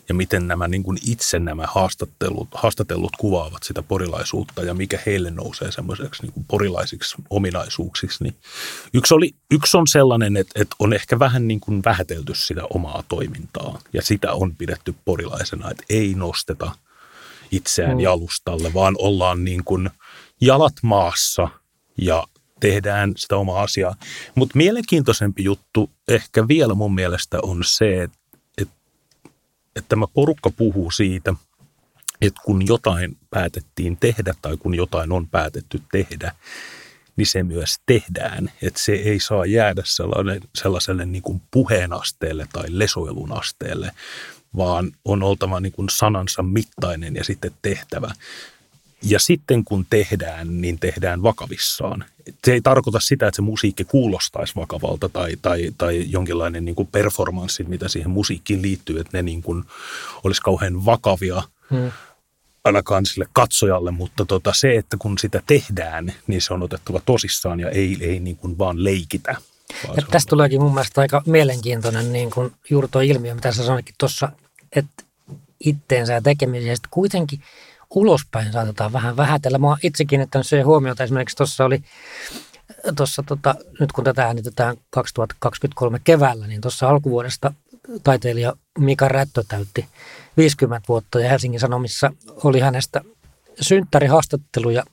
ja 0.10 0.15
miten 0.15 0.48
nämä 0.48 0.67
niin 0.67 0.84
kuin 0.84 0.98
itse 1.08 1.39
nämä 1.39 1.63
haastattelut, 1.67 2.48
haastatellut 2.53 3.12
kuvaavat 3.17 3.63
sitä 3.63 3.81
porilaisuutta 3.81 4.63
ja 4.63 4.74
mikä 4.74 5.00
heille 5.05 5.31
nousee 5.31 5.72
semmoiseksi 5.72 6.22
niin 6.22 6.34
kuin 6.34 6.46
porilaisiksi 6.48 7.15
ominaisuuksiksi. 7.29 8.24
Niin 8.24 8.36
yksi, 8.93 9.13
oli, 9.13 9.31
yksi 9.51 9.77
on 9.77 9.88
sellainen, 9.88 10.38
että, 10.38 10.62
että 10.62 10.75
on 10.79 10.93
ehkä 10.93 11.20
vähän 11.20 11.48
niin 11.48 11.60
kuin 11.60 11.81
vähätelty 11.86 12.36
sitä 12.36 12.62
omaa 12.74 13.03
toimintaa 13.08 13.79
ja 13.93 14.01
sitä 14.01 14.34
on 14.34 14.55
pidetty 14.55 14.96
porilaisena, 15.05 15.72
että 15.72 15.84
ei 15.89 16.13
nosteta 16.13 16.72
itseään 17.51 17.98
mm. 17.98 18.00
jalustalle, 18.00 18.74
vaan 18.74 18.96
ollaan 18.98 19.43
niin 19.43 19.63
kuin 19.63 19.89
jalat 20.41 20.75
maassa 20.84 21.48
ja 21.98 22.24
tehdään 22.60 23.13
sitä 23.17 23.38
omaa 23.38 23.62
asiaa. 23.62 23.96
Mutta 24.36 24.58
mielenkiintoisempi 24.58 25.43
juttu 25.43 25.89
ehkä 26.08 26.48
vielä 26.48 26.74
mun 26.74 26.96
mielestä 26.96 27.39
on 27.43 27.63
se, 27.65 28.03
että 28.03 28.17
että 29.75 29.89
tämä 29.89 30.05
porukka 30.13 30.49
puhuu 30.49 30.91
siitä, 30.91 31.33
että 32.21 32.41
kun 32.45 32.67
jotain 32.67 33.17
päätettiin 33.29 33.97
tehdä 33.97 34.33
tai 34.41 34.57
kun 34.57 34.75
jotain 34.75 35.11
on 35.11 35.27
päätetty 35.27 35.81
tehdä, 35.91 36.35
niin 37.15 37.27
se 37.27 37.43
myös 37.43 37.75
tehdään. 37.85 38.51
Että 38.61 38.79
se 38.83 38.91
ei 38.91 39.19
saa 39.19 39.45
jäädä 39.45 39.81
sellainen, 39.85 40.41
sellaiselle 40.55 41.05
niin 41.05 41.21
kuin 41.21 41.41
puheen 41.51 41.93
asteelle 41.93 42.47
tai 42.53 42.65
lesoilun 42.67 43.37
asteelle, 43.37 43.91
vaan 44.57 44.91
on 45.05 45.23
oltava 45.23 45.59
niin 45.59 45.71
kuin 45.71 45.89
sanansa 45.89 46.43
mittainen 46.43 47.15
ja 47.15 47.23
sitten 47.23 47.51
tehtävä. 47.61 48.11
Ja 49.03 49.20
sitten 49.20 49.63
kun 49.63 49.86
tehdään, 49.89 50.62
niin 50.62 50.79
tehdään 50.79 51.24
vakavissaan. 51.24 52.05
Se 52.46 52.53
ei 52.53 52.62
tarkoita 52.62 53.00
sitä, 53.00 53.27
että 53.27 53.36
se 53.36 53.41
musiikki 53.41 53.84
kuulostaisi 53.84 54.55
vakavalta 54.55 55.10
tai, 55.10 55.38
tai, 55.41 55.72
tai 55.77 56.05
jonkinlainen 56.08 56.65
niin 56.65 56.75
kuin 56.75 56.89
performanssi, 56.91 57.63
mitä 57.63 57.88
siihen 57.88 58.10
musiikkiin 58.10 58.62
liittyy, 58.62 59.00
että 59.00 59.17
ne 59.17 59.22
niin 59.22 59.41
kuin 59.41 59.63
olisi 60.24 60.41
kauhean 60.41 60.86
vakavia 60.86 61.43
hmm. 61.70 61.91
ainakaan 62.63 63.05
sille 63.05 63.25
katsojalle, 63.34 63.91
mutta 63.91 64.25
tota, 64.25 64.53
se, 64.55 64.75
että 64.75 64.98
kun 64.98 65.17
sitä 65.17 65.41
tehdään, 65.48 66.13
niin 66.27 66.41
se 66.41 66.53
on 66.53 66.63
otettava 66.63 67.01
tosissaan 67.05 67.60
ja 67.60 67.70
ei, 67.70 67.98
ei 68.01 68.20
niin 68.20 68.38
kuin 68.38 68.58
vaan 68.58 68.84
leikitä. 68.84 69.36
Ja 69.98 70.03
tästä 70.12 70.29
tuleekin 70.29 70.62
mun 70.62 70.74
mielestä 70.74 71.01
aika 71.01 71.24
mielenkiintoinen 71.25 72.13
niin 72.13 72.31
kuin 72.31 72.51
juuri 72.70 72.88
tuo 72.88 73.01
ilmiö, 73.01 73.36
mitä 73.36 73.51
sä 73.51 73.65
sanoitkin 73.65 73.96
tuossa, 73.98 74.31
että 74.75 75.03
itteensä 75.60 76.13
ja 76.13 76.22
tekemisestä 76.22 76.88
kuitenkin– 76.91 77.41
ulospäin 77.95 78.51
saatetaan 78.51 78.93
vähän 78.93 79.17
vähätellä. 79.17 79.57
Mä 79.57 79.67
oon 79.67 79.77
itse 79.83 80.05
kiinnittänyt 80.05 80.48
siihen 80.48 80.65
huomiota. 80.65 81.03
Esimerkiksi 81.03 81.38
tuossa 81.38 81.65
oli, 81.65 81.83
tuossa 82.95 83.24
tota, 83.24 83.55
nyt 83.79 83.91
kun 83.91 84.03
tätä 84.03 84.25
äänitetään 84.25 84.77
2023 84.89 86.00
keväällä, 86.03 86.48
niin 86.48 86.62
tuossa 86.62 86.89
alkuvuodesta 86.89 87.53
taiteilija 88.03 88.53
Mika 88.79 89.07
Rättö 89.07 89.43
täytti 89.48 89.86
50 90.38 90.88
vuotta 90.88 91.19
ja 91.19 91.29
Helsingin 91.29 91.60
Sanomissa 91.60 92.12
oli 92.43 92.60
hänestä 92.60 93.01
synttärihaastattelu 93.62 94.69
ja 94.69 94.83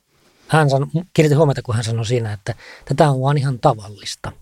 hän 0.48 0.70
sano, 0.70 0.86
kiinnitti 1.14 1.36
huomiota, 1.36 1.62
kun 1.62 1.74
hän 1.74 1.84
sanoi 1.84 2.06
siinä, 2.06 2.32
että 2.32 2.54
tätä 2.84 3.10
on 3.10 3.20
vaan 3.20 3.38
ihan 3.38 3.58
tavallista. 3.58 4.32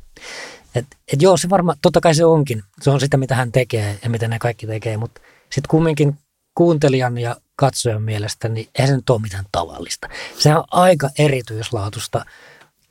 Et, 0.75 0.87
et 1.13 1.23
joo, 1.23 1.37
se 1.37 1.51
varmaan, 1.51 1.79
totta 1.83 2.01
kai 2.01 2.15
se 2.15 2.25
onkin. 2.25 2.63
Se 2.83 2.91
on 2.91 3.01
sitä, 3.01 3.17
mitä 3.17 3.35
hän 3.35 3.53
tekee 3.53 3.99
ja 4.03 4.11
mitä 4.11 4.29
ne 4.29 4.39
kaikki 4.39 4.67
tekee, 4.67 4.97
mutta 4.97 5.21
sitten 5.43 5.69
kumminkin 5.69 6.19
kuuntelijan 6.55 7.19
ja 7.19 7.37
katsojan 7.57 8.03
mielestä, 8.03 8.49
niin 8.49 8.69
eihän 8.75 8.89
se 8.89 8.97
nyt 8.97 9.11
ole 9.11 9.21
mitään 9.21 9.45
tavallista. 9.53 10.09
Se 10.39 10.57
on 10.57 10.65
aika 10.71 11.11
erityislaatusta. 11.19 12.25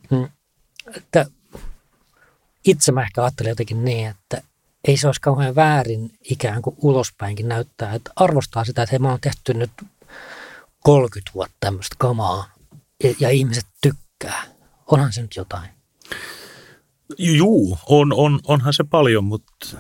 Mm, 0.10 0.30
itse 2.66 2.92
mä 2.92 3.04
ehkä 3.04 3.24
ajattelen 3.24 3.50
jotenkin 3.50 3.86
niin, 3.86 4.08
että 4.08 4.42
ei 4.88 4.98
se 4.98 5.08
olisi 5.08 5.22
kauhean 5.22 5.56
väärin 5.56 6.12
ikään 6.22 6.62
kuin 6.62 6.76
ulospäinkin 6.82 7.48
näyttää, 7.48 7.94
että 7.94 8.12
arvostaa 8.16 8.66
sitä, 8.66 8.84
että 8.84 8.92
hei 8.92 9.00
mä 9.00 9.10
oon 9.10 9.22
tehty 9.22 9.54
nyt 9.54 9.72
30 10.84 11.32
vuotta 11.34 11.56
tämmöistä 11.60 11.96
kamaa 12.00 12.54
ja, 13.04 13.16
ja 13.20 13.30
ihmiset 13.30 13.66
tykkää. 13.82 14.44
Onhan 14.92 15.14
se 15.14 15.22
nyt 15.22 15.36
jotain. 15.36 15.70
Juu, 17.18 17.78
on, 17.86 18.14
on, 18.14 18.40
onhan 18.48 18.74
se 18.74 18.84
paljon, 18.84 19.24
mutta 19.24 19.78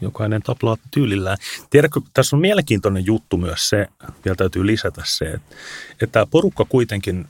jokainen 0.00 0.42
taplaa 0.42 0.76
tyylillään. 0.90 1.38
Tiedätkö, 1.70 2.00
tässä 2.14 2.36
on 2.36 2.40
mielenkiintoinen 2.40 3.06
juttu 3.06 3.36
myös 3.36 3.68
se, 3.68 3.86
vielä 4.24 4.36
täytyy 4.36 4.66
lisätä 4.66 5.02
se, 5.04 5.24
että, 5.24 5.56
että 5.92 6.06
tämä 6.06 6.26
porukka 6.26 6.64
kuitenkin, 6.68 7.26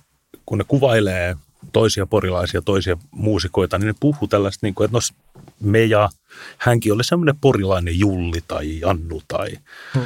kun 0.46 0.58
ne 0.58 0.64
kuvailee 0.68 1.36
toisia 1.72 2.06
porilaisia, 2.06 2.62
toisia 2.62 2.96
muusikoita, 3.10 3.78
niin 3.78 3.86
ne 3.86 3.94
puhuu 4.00 4.28
tällaista, 4.28 4.66
niin 4.66 4.74
kuin, 4.74 4.84
että 4.84 4.96
no 4.96 5.00
me 5.60 5.84
ja 5.84 6.08
hänkin 6.58 6.92
oli 6.92 7.04
semmoinen 7.04 7.36
porilainen 7.40 7.98
Julli 7.98 8.40
tai 8.48 8.80
Jannu 8.80 9.22
tai 9.28 9.48
hmm, 9.94 10.04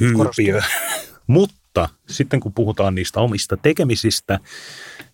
Hyypiö. 0.00 0.62
Mutta 1.26 1.56
mutta 1.74 1.88
sitten 2.08 2.40
kun 2.40 2.52
puhutaan 2.52 2.94
niistä 2.94 3.20
omista 3.20 3.56
tekemisistä, 3.56 4.40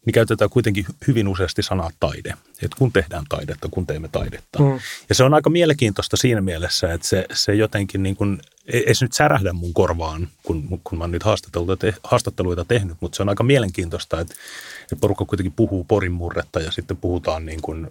niin 0.07 0.15
käytetään 0.15 0.51
kuitenkin 0.51 0.87
hyvin 1.07 1.29
useasti 1.29 1.63
sanaa 1.63 1.91
taide. 2.01 2.35
Että 2.63 2.77
kun 2.79 2.93
tehdään 2.93 3.25
taidetta, 3.29 3.69
kun 3.71 3.87
teemme 3.87 4.09
taidetta. 4.09 4.59
Mm. 4.59 4.79
Ja 5.09 5.15
se 5.15 5.25
on 5.25 5.35
aika 5.35 5.51
mielenkiintoista 5.51 6.17
siinä 6.17 6.41
mielessä, 6.41 6.93
että 6.93 7.07
se, 7.07 7.27
se 7.33 7.55
jotenkin 7.55 8.03
niin 8.03 8.17
kuin, 8.17 8.39
ei 8.67 8.95
se 8.95 9.05
nyt 9.05 9.13
särähdä 9.13 9.53
mun 9.53 9.75
korvaan, 9.75 10.29
kun, 10.43 10.81
kun 10.85 10.99
mä 10.99 11.05
oon 11.05 11.11
nyt 11.11 11.23
haastatteluita, 11.23 11.77
te, 11.77 11.95
haastatteluita 12.05 12.65
tehnyt, 12.65 12.97
mutta 13.01 13.17
se 13.17 13.23
on 13.23 13.29
aika 13.29 13.45
mielenkiintoista, 13.45 14.21
että, 14.21 14.35
että 14.83 14.97
porukka 15.01 15.25
kuitenkin 15.25 15.53
puhuu 15.53 15.85
porin 15.85 16.13
murretta 16.13 16.61
ja 16.61 16.71
sitten 16.71 16.97
puhutaan 16.97 17.47
niin 17.47 17.63
kuin 17.63 17.89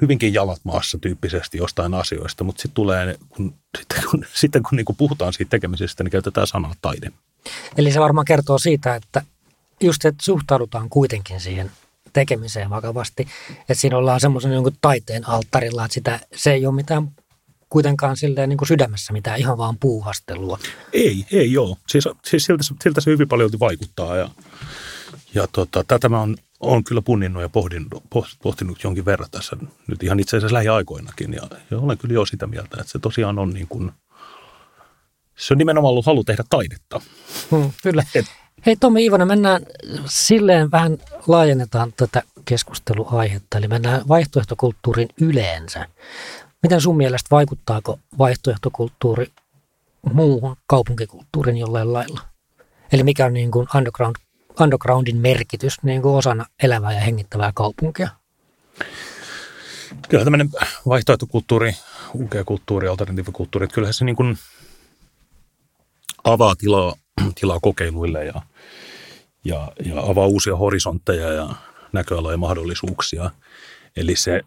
hyvinkin 0.00 0.34
jalat 0.34 0.60
maassa 0.64 0.98
tyyppisesti 0.98 1.58
jostain 1.58 1.94
asioista, 1.94 2.44
mutta 2.44 2.62
sitten 2.62 2.74
tulee, 2.74 3.18
kun, 3.28 3.54
sitten 3.78 4.02
kun, 4.10 4.24
sitten 4.34 4.62
kun 4.62 4.76
niin 4.76 4.84
kuin 4.84 4.96
puhutaan 4.96 5.32
siitä 5.32 5.50
tekemisestä, 5.50 6.04
niin 6.04 6.12
käytetään 6.12 6.46
sanaa 6.46 6.74
taide. 6.82 7.12
Eli 7.76 7.92
se 7.92 8.00
varmaan 8.00 8.24
kertoo 8.24 8.58
siitä, 8.58 8.94
että 8.94 9.22
just 9.80 10.04
että 10.04 10.24
suhtaudutaan 10.24 10.88
kuitenkin 10.88 11.40
siihen 11.40 11.70
tekemiseen 12.12 12.70
vakavasti, 12.70 13.28
että 13.60 13.74
siinä 13.74 13.96
ollaan 13.96 14.20
semmoisen 14.20 14.52
jonkun 14.52 14.72
taiteen 14.80 15.28
alttarilla, 15.28 15.84
että 15.84 15.94
sitä, 15.94 16.20
se 16.34 16.52
ei 16.52 16.66
ole 16.66 16.74
mitään 16.74 17.10
kuitenkaan 17.68 18.16
silleen 18.16 18.48
niin 18.48 18.56
kuin 18.56 18.68
sydämessä 18.68 19.12
mitään 19.12 19.38
ihan 19.38 19.58
vaan 19.58 19.78
puuhastelua. 19.78 20.58
Ei, 20.92 21.26
ei 21.32 21.52
joo. 21.52 21.76
Siis, 21.88 22.08
siis 22.24 22.44
siltä, 22.44 22.64
siltä 22.82 23.00
se 23.00 23.10
hyvin 23.10 23.28
paljon 23.28 23.50
vaikuttaa 23.60 24.16
ja, 24.16 24.30
ja 25.34 25.48
tota, 25.52 25.84
tätä 25.84 26.08
mä 26.08 26.20
oon, 26.20 26.36
oon 26.60 26.84
kyllä 26.84 27.02
punninnut 27.02 27.42
ja 27.42 27.48
pohdinut, 27.48 28.04
pohtinut 28.42 28.84
jonkin 28.84 29.04
verran 29.04 29.30
tässä 29.30 29.56
nyt 29.86 30.02
ihan 30.02 30.20
itse 30.20 30.36
asiassa 30.36 30.54
lähiaikoinakin 30.54 31.32
ja, 31.32 31.42
ja 31.70 31.78
olen 31.78 31.98
kyllä 31.98 32.14
jo 32.14 32.26
sitä 32.26 32.46
mieltä, 32.46 32.76
että 32.80 32.92
se 32.92 32.98
tosiaan 32.98 33.38
on 33.38 33.50
niin 33.50 33.68
kuin– 33.68 33.92
se 35.40 35.54
on 35.54 35.58
nimenomaan 35.58 35.90
ollut 35.90 36.06
halu 36.06 36.24
tehdä 36.24 36.44
taidetta. 36.50 37.00
Hmm, 37.50 37.72
kyllä. 37.82 38.04
Et, 38.14 38.26
Hei 38.66 38.76
Tomi 38.76 39.04
Ivonen, 39.04 39.28
mennään 39.28 39.62
silleen 40.06 40.70
vähän 40.70 40.98
laajennetaan 41.26 41.92
tätä 41.96 42.22
keskusteluaihetta, 42.44 43.58
eli 43.58 43.68
mennään 43.68 44.08
vaihtoehtokulttuurin 44.08 45.08
yleensä. 45.20 45.86
Miten 46.62 46.80
sun 46.80 46.96
mielestä 46.96 47.28
vaikuttaako 47.30 47.98
vaihtoehtokulttuuri 48.18 49.26
muuhun 50.12 50.56
kaupunkikulttuurin 50.66 51.56
jollain 51.56 51.92
lailla? 51.92 52.20
Eli 52.92 53.02
mikä 53.02 53.26
on 53.26 53.32
niin 53.32 53.50
kuin 53.50 53.66
underground, 53.74 54.16
undergroundin 54.60 55.16
merkitys 55.16 55.82
niin 55.82 56.02
kuin 56.02 56.14
osana 56.14 56.46
elävää 56.62 56.92
ja 56.92 57.00
hengittävää 57.00 57.52
kaupunkia? 57.54 58.08
Kyllä 60.08 60.24
tämmöinen 60.24 60.50
vaihtoehtokulttuuri, 60.88 61.76
kulttuuri, 62.46 62.88
alternatiivikulttuuri, 62.88 63.64
että 63.64 63.74
kyllähän 63.74 63.94
se 63.94 64.04
niin 64.04 64.16
kuin– 64.16 64.38
avaa 66.24 66.54
tilaa, 66.56 66.94
tilaa 67.40 67.60
kokeiluille 67.62 68.24
ja, 68.24 68.42
ja, 69.44 69.72
ja 69.84 70.00
avaa 70.00 70.26
uusia 70.26 70.56
horisontteja 70.56 71.32
ja 71.32 71.48
näköaloja 71.92 72.34
ja 72.34 72.38
mahdollisuuksia. 72.38 73.30
Eli 73.96 74.16
se 74.16 74.40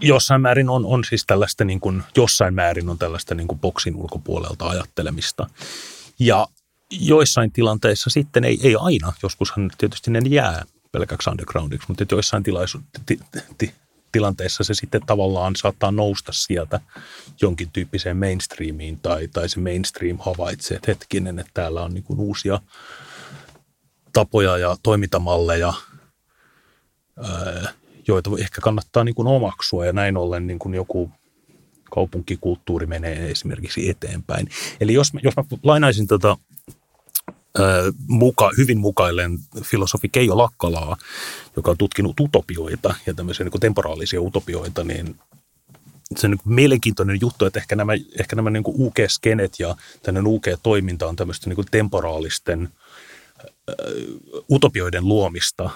jossain 0.00 0.40
määrin 0.40 0.68
on, 0.68 0.86
on 0.86 1.04
siis 1.04 1.26
tällaista, 1.26 1.64
niin 1.64 1.80
kuin, 1.80 2.02
jossain 2.16 2.54
määrin 2.54 2.88
on 2.88 2.98
tällaista 2.98 3.34
niin 3.34 3.48
kuin 3.48 3.58
boksin 3.58 3.96
ulkopuolelta 3.96 4.68
ajattelemista. 4.68 5.50
Ja 6.18 6.46
joissain 6.90 7.52
tilanteissa 7.52 8.10
sitten, 8.10 8.44
ei, 8.44 8.58
ei 8.62 8.76
aina, 8.80 9.12
joskushan 9.22 9.70
tietysti 9.78 10.10
ne 10.10 10.20
jää 10.28 10.64
pelkäksi 10.92 11.30
undergroundiksi, 11.30 11.88
mutta 11.88 12.04
joissain 12.10 12.42
tilaisu, 12.42 12.80
ti, 13.06 13.20
ti, 13.58 13.74
tilanteessa 14.12 14.64
se 14.64 14.74
sitten 14.74 15.00
tavallaan 15.06 15.56
saattaa 15.56 15.90
nousta 15.90 16.32
sieltä 16.32 16.80
jonkin 17.40 17.70
tyyppiseen 17.72 18.16
mainstreamiin 18.16 18.98
tai, 19.00 19.28
tai 19.28 19.48
se 19.48 19.60
mainstream 19.60 20.18
havaitsee, 20.20 20.76
että 20.76 20.90
hetkinen, 20.90 21.38
että 21.38 21.50
täällä 21.54 21.82
on 21.82 21.94
niin 21.94 22.04
kuin 22.04 22.20
uusia 22.20 22.60
tapoja 24.12 24.58
ja 24.58 24.76
toimintamalleja, 24.82 25.72
joita 28.08 28.30
ehkä 28.38 28.60
kannattaa 28.60 29.04
niin 29.04 29.14
kuin 29.14 29.28
omaksua 29.28 29.86
ja 29.86 29.92
näin 29.92 30.16
ollen 30.16 30.46
niin 30.46 30.58
kuin 30.58 30.74
joku 30.74 31.10
kaupunkikulttuuri 31.90 32.86
menee 32.86 33.30
esimerkiksi 33.30 33.90
eteenpäin. 33.90 34.48
Eli 34.80 34.92
jos, 34.92 35.12
jos 35.22 35.36
mä 35.36 35.44
lainaisin 35.62 36.06
tätä 36.06 36.36
muka, 38.08 38.50
hyvin 38.58 38.78
mukaillen 38.78 39.38
filosofi 39.62 40.08
Keijo 40.08 40.38
Lakkalaa, 40.38 40.96
joka 41.56 41.70
on 41.70 41.78
tutkinut 41.78 42.20
utopioita 42.20 42.94
ja 43.06 43.14
tämmöisiä 43.14 43.44
niin 43.44 43.60
temporaalisia 43.60 44.20
utopioita, 44.20 44.84
niin 44.84 45.16
se 46.16 46.26
on 46.26 46.30
niin 46.30 46.40
mielenkiintoinen 46.44 47.18
juttu, 47.20 47.44
että 47.44 47.60
ehkä 47.60 47.76
nämä, 47.76 47.92
ehkä 48.20 48.36
nämä 48.36 48.50
niin 48.50 48.64
UG-skenet 48.66 49.52
ja 49.58 49.76
tämmöinen 50.02 50.32
UG-toiminta 50.32 51.06
on 51.06 51.16
tämmöistä 51.16 51.50
niin 51.50 51.66
temporaalisten 51.70 52.68
utopioiden 54.50 55.08
luomista, 55.08 55.70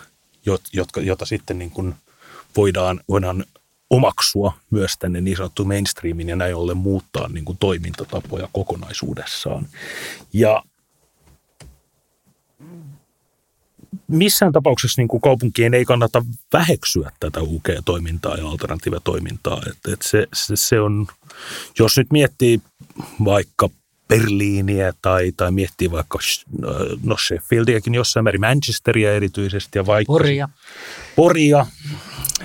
jotka, 0.72 1.00
jota 1.00 1.26
sitten 1.26 1.58
niin 1.58 1.70
kuin 1.70 1.94
voidaan, 2.56 3.00
voidaan 3.08 3.44
omaksua 3.90 4.52
myös 4.70 4.92
tänne 4.98 5.20
niin 5.20 5.36
sanottu 5.36 5.64
mainstreamin 5.64 6.28
ja 6.28 6.36
näin 6.36 6.54
ollen 6.54 6.76
muuttaa 6.76 7.28
niin 7.28 7.44
kuin 7.44 7.58
toimintatapoja 7.58 8.48
kokonaisuudessaan. 8.52 9.66
Ja 10.32 10.62
missään 14.08 14.52
tapauksessa 14.52 15.00
niin 15.00 15.08
kuin 15.08 15.20
kaupunkien 15.20 15.74
ei 15.74 15.84
kannata 15.84 16.24
väheksyä 16.52 17.12
tätä 17.20 17.40
UG-toimintaa 17.40 18.36
ja 18.36 18.48
alternatiivitoimintaa. 18.48 19.62
Et, 19.70 19.92
et 19.92 20.02
se, 20.02 20.26
se, 20.34 20.56
se 20.56 20.80
on, 20.80 21.06
jos 21.78 21.96
nyt 21.96 22.06
miettii 22.12 22.60
vaikka 23.24 23.68
Berliiniä 24.08 24.92
tai, 25.02 25.32
tai 25.36 25.50
miettii 25.50 25.90
vaikka 25.90 26.18
no 27.04 27.16
Sheffieldiäkin 27.16 27.94
jossain 27.94 28.24
määrin, 28.24 28.40
Manchesteria 28.40 29.14
erityisesti 29.14 29.78
ja 29.78 29.86
vaikka 29.86 30.12
Poria. 30.12 30.48
Poria, 31.16 31.66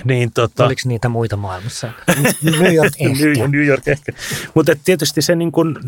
niin 0.04 0.32
tota, 0.32 0.66
Oliko 0.66 0.80
niitä 0.84 1.08
muita 1.08 1.36
maailmassa? 1.36 1.92
New 2.42 2.74
York 2.74 2.92
ehkä. 3.00 3.48
New 3.48 3.64
York 3.66 3.88
ehkä. 3.88 4.12
Mutta 4.54 4.72
tietysti 4.84 5.22
se 5.22 5.34
niin 5.34 5.52
kun, 5.52 5.80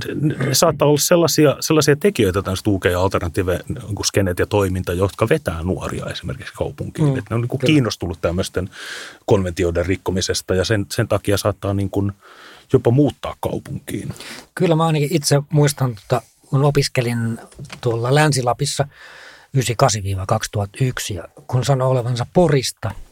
saattaa 0.52 0.88
olla 0.88 0.98
sellaisia, 0.98 1.56
sellaisia 1.60 1.96
tekijöitä, 1.96 2.42
tämmöiset 2.42 2.66
UK- 2.66 2.90
ja 2.90 3.00
alternative 3.00 3.60
niin 3.68 4.04
skenet 4.04 4.38
ja 4.38 4.46
toiminta, 4.46 4.92
jotka 4.92 5.28
vetää 5.28 5.62
nuoria 5.62 6.06
esimerkiksi 6.06 6.54
kaupunkiin. 6.54 7.08
Mm, 7.08 7.14
ne 7.14 7.34
on 7.34 7.40
niin 7.40 7.60
kiinnostunut 7.66 8.20
tämmöisten 8.20 8.70
konventioiden 9.26 9.86
rikkomisesta 9.86 10.54
ja 10.54 10.64
sen, 10.64 10.86
sen 10.90 11.08
takia 11.08 11.38
saattaa 11.38 11.74
niin 11.74 11.90
kun 11.90 12.12
jopa 12.72 12.90
muuttaa 12.90 13.36
kaupunkiin. 13.40 14.14
Kyllä 14.54 14.74
mä 14.74 14.86
ainakin 14.86 15.08
itse 15.12 15.42
muistan, 15.50 15.90
että 16.02 16.22
kun 16.46 16.64
opiskelin 16.64 17.38
tuolla 17.80 18.14
Länsi-Lapissa 18.14 18.88
98-2001 19.56 21.14
ja 21.14 21.28
kun 21.46 21.64
sanoi 21.64 21.88
olevansa 21.88 22.26
Porista– 22.34 22.90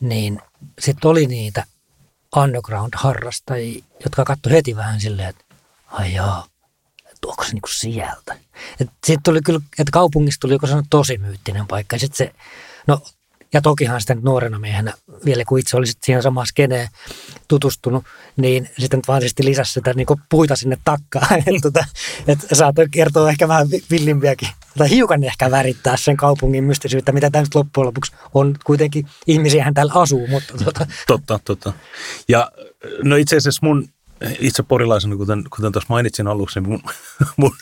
niin 0.00 0.40
sitten 0.78 1.10
oli 1.10 1.26
niitä 1.26 1.64
underground-harrastajia, 2.36 3.84
jotka 4.04 4.24
katsoi 4.24 4.52
heti 4.52 4.76
vähän 4.76 5.00
silleen, 5.00 5.28
että 5.28 5.44
ai 5.86 6.14
jaa, 6.14 6.46
onko 7.26 7.44
se 7.44 7.52
niinku 7.52 7.68
sieltä. 7.68 8.38
Sitten 8.78 9.22
tuli 9.24 9.40
kyllä, 9.44 9.60
että 9.78 9.90
kaupungista 9.92 10.40
tuli 10.40 10.52
joku 10.52 10.66
tosi 10.90 11.18
myyttinen 11.18 11.66
paikka. 11.66 11.96
Ja 11.96 12.00
sitten 12.00 12.16
se, 12.16 12.34
no 12.86 13.02
ja 13.52 13.60
tokihan 13.60 14.00
sitten 14.00 14.20
nuorena 14.22 14.58
miehenä, 14.58 14.92
vielä 15.24 15.44
kun 15.44 15.58
itse 15.58 15.76
olisit 15.76 15.98
siihen 16.02 16.22
samaan 16.22 16.46
skeneen 16.46 16.88
tutustunut, 17.48 18.04
niin 18.36 18.70
sitten 18.78 19.00
vaan 19.08 19.22
sitten 19.22 19.46
lisäsi 19.46 19.72
sitä 19.72 19.94
niin 19.94 20.06
puita 20.28 20.56
sinne 20.56 20.78
takkaan. 20.84 21.38
että 21.38 21.60
tota, 21.62 21.84
et 22.28 22.38
saattoi 22.52 22.88
kertoa 22.90 23.30
ehkä 23.30 23.48
vähän 23.48 23.68
villimpiäkin, 23.90 24.48
tai 24.78 24.90
hiukan 24.90 25.24
ehkä 25.24 25.50
värittää 25.50 25.96
sen 25.96 26.16
kaupungin 26.16 26.64
mystisyyttä, 26.64 27.12
mitä 27.12 27.30
tämä 27.30 27.44
loppujen 27.54 27.86
lopuksi 27.86 28.12
on. 28.34 28.54
Kuitenkin 28.64 29.06
ihmisiähän 29.26 29.74
täällä 29.74 29.92
asuu, 29.94 30.26
mutta... 30.26 30.54
Tota. 30.64 30.86
Totta, 31.06 31.40
totta. 31.44 31.72
Ja 32.28 32.50
no 33.04 33.16
itse 33.16 33.36
asiassa 33.36 33.66
mun 33.66 33.88
itse 34.40 34.62
porilaisena, 34.62 35.16
kuten, 35.16 35.44
kuten 35.56 35.72
tuossa 35.72 35.86
mainitsin 35.88 36.26
aluksi, 36.26 36.60
niin 36.60 36.70
mun, 36.70 36.80
mun, 37.36 37.52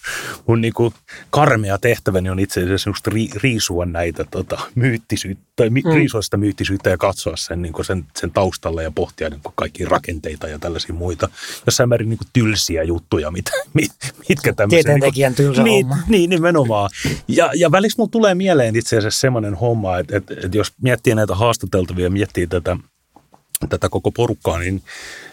mun 0.47 0.61
niin 0.61 0.75
kuin 0.75 0.95
karmea 1.31 1.79
tehtäväni 1.79 2.31
on 2.31 2.39
itse 2.39 2.63
asiassa 2.63 2.91
just 2.91 3.07
ri, 3.07 3.29
riisua 3.43 3.87
näitä 3.87 4.25
tota, 4.31 4.61
myyttisyyttä, 4.75 5.45
tai 5.57 5.71
mi, 5.71 5.83
mm. 5.85 5.95
riisua 5.95 6.23
sitä 6.23 6.37
myyttisyyttä 6.37 6.91
ja 6.91 6.99
katsoa 6.99 7.37
sen, 7.37 7.63
niin 7.63 7.73
kuin 7.73 7.85
sen, 7.85 8.05
sen 8.17 8.31
taustalle 8.31 8.83
ja 8.83 8.91
pohtia 8.91 9.31
niin 9.31 9.41
kaikkia 9.55 9.89
rakenteita 9.89 10.49
ja 10.49 10.59
tällaisia 10.59 10.95
muita, 10.95 11.29
jossain 11.67 11.89
määrin 11.89 12.09
niin 12.09 12.19
kuin 12.19 12.29
tylsiä 12.33 12.83
juttuja, 12.83 13.31
mit, 13.31 13.47
mit, 13.75 13.93
mitkä 14.29 14.53
tämmöisiä... 14.53 14.83
Tieteentekijän 14.83 15.31
niin 15.31 15.37
tylsä 15.37 15.63
niin, 15.63 15.87
homma. 15.87 16.03
Niin, 16.09 16.31
nimenomaan. 16.31 16.91
Ja, 17.29 17.51
ja 17.55 17.73
välissä 17.73 17.97
mulla 17.99 18.11
tulee 18.11 18.35
mieleen 18.35 18.77
itse 18.77 18.99
asiassa 18.99 19.21
semmoinen 19.21 19.55
homma, 19.55 19.99
että, 19.99 20.17
että, 20.17 20.35
että 20.45 20.59
jos 20.59 20.73
miettii 20.83 21.15
näitä 21.15 21.35
haastateltavia, 21.35 22.11
miettii 22.11 22.47
tätä 22.47 22.77
tätä 23.69 23.89
koko 23.89 24.11
porukkaa, 24.11 24.59
niin 24.59 24.83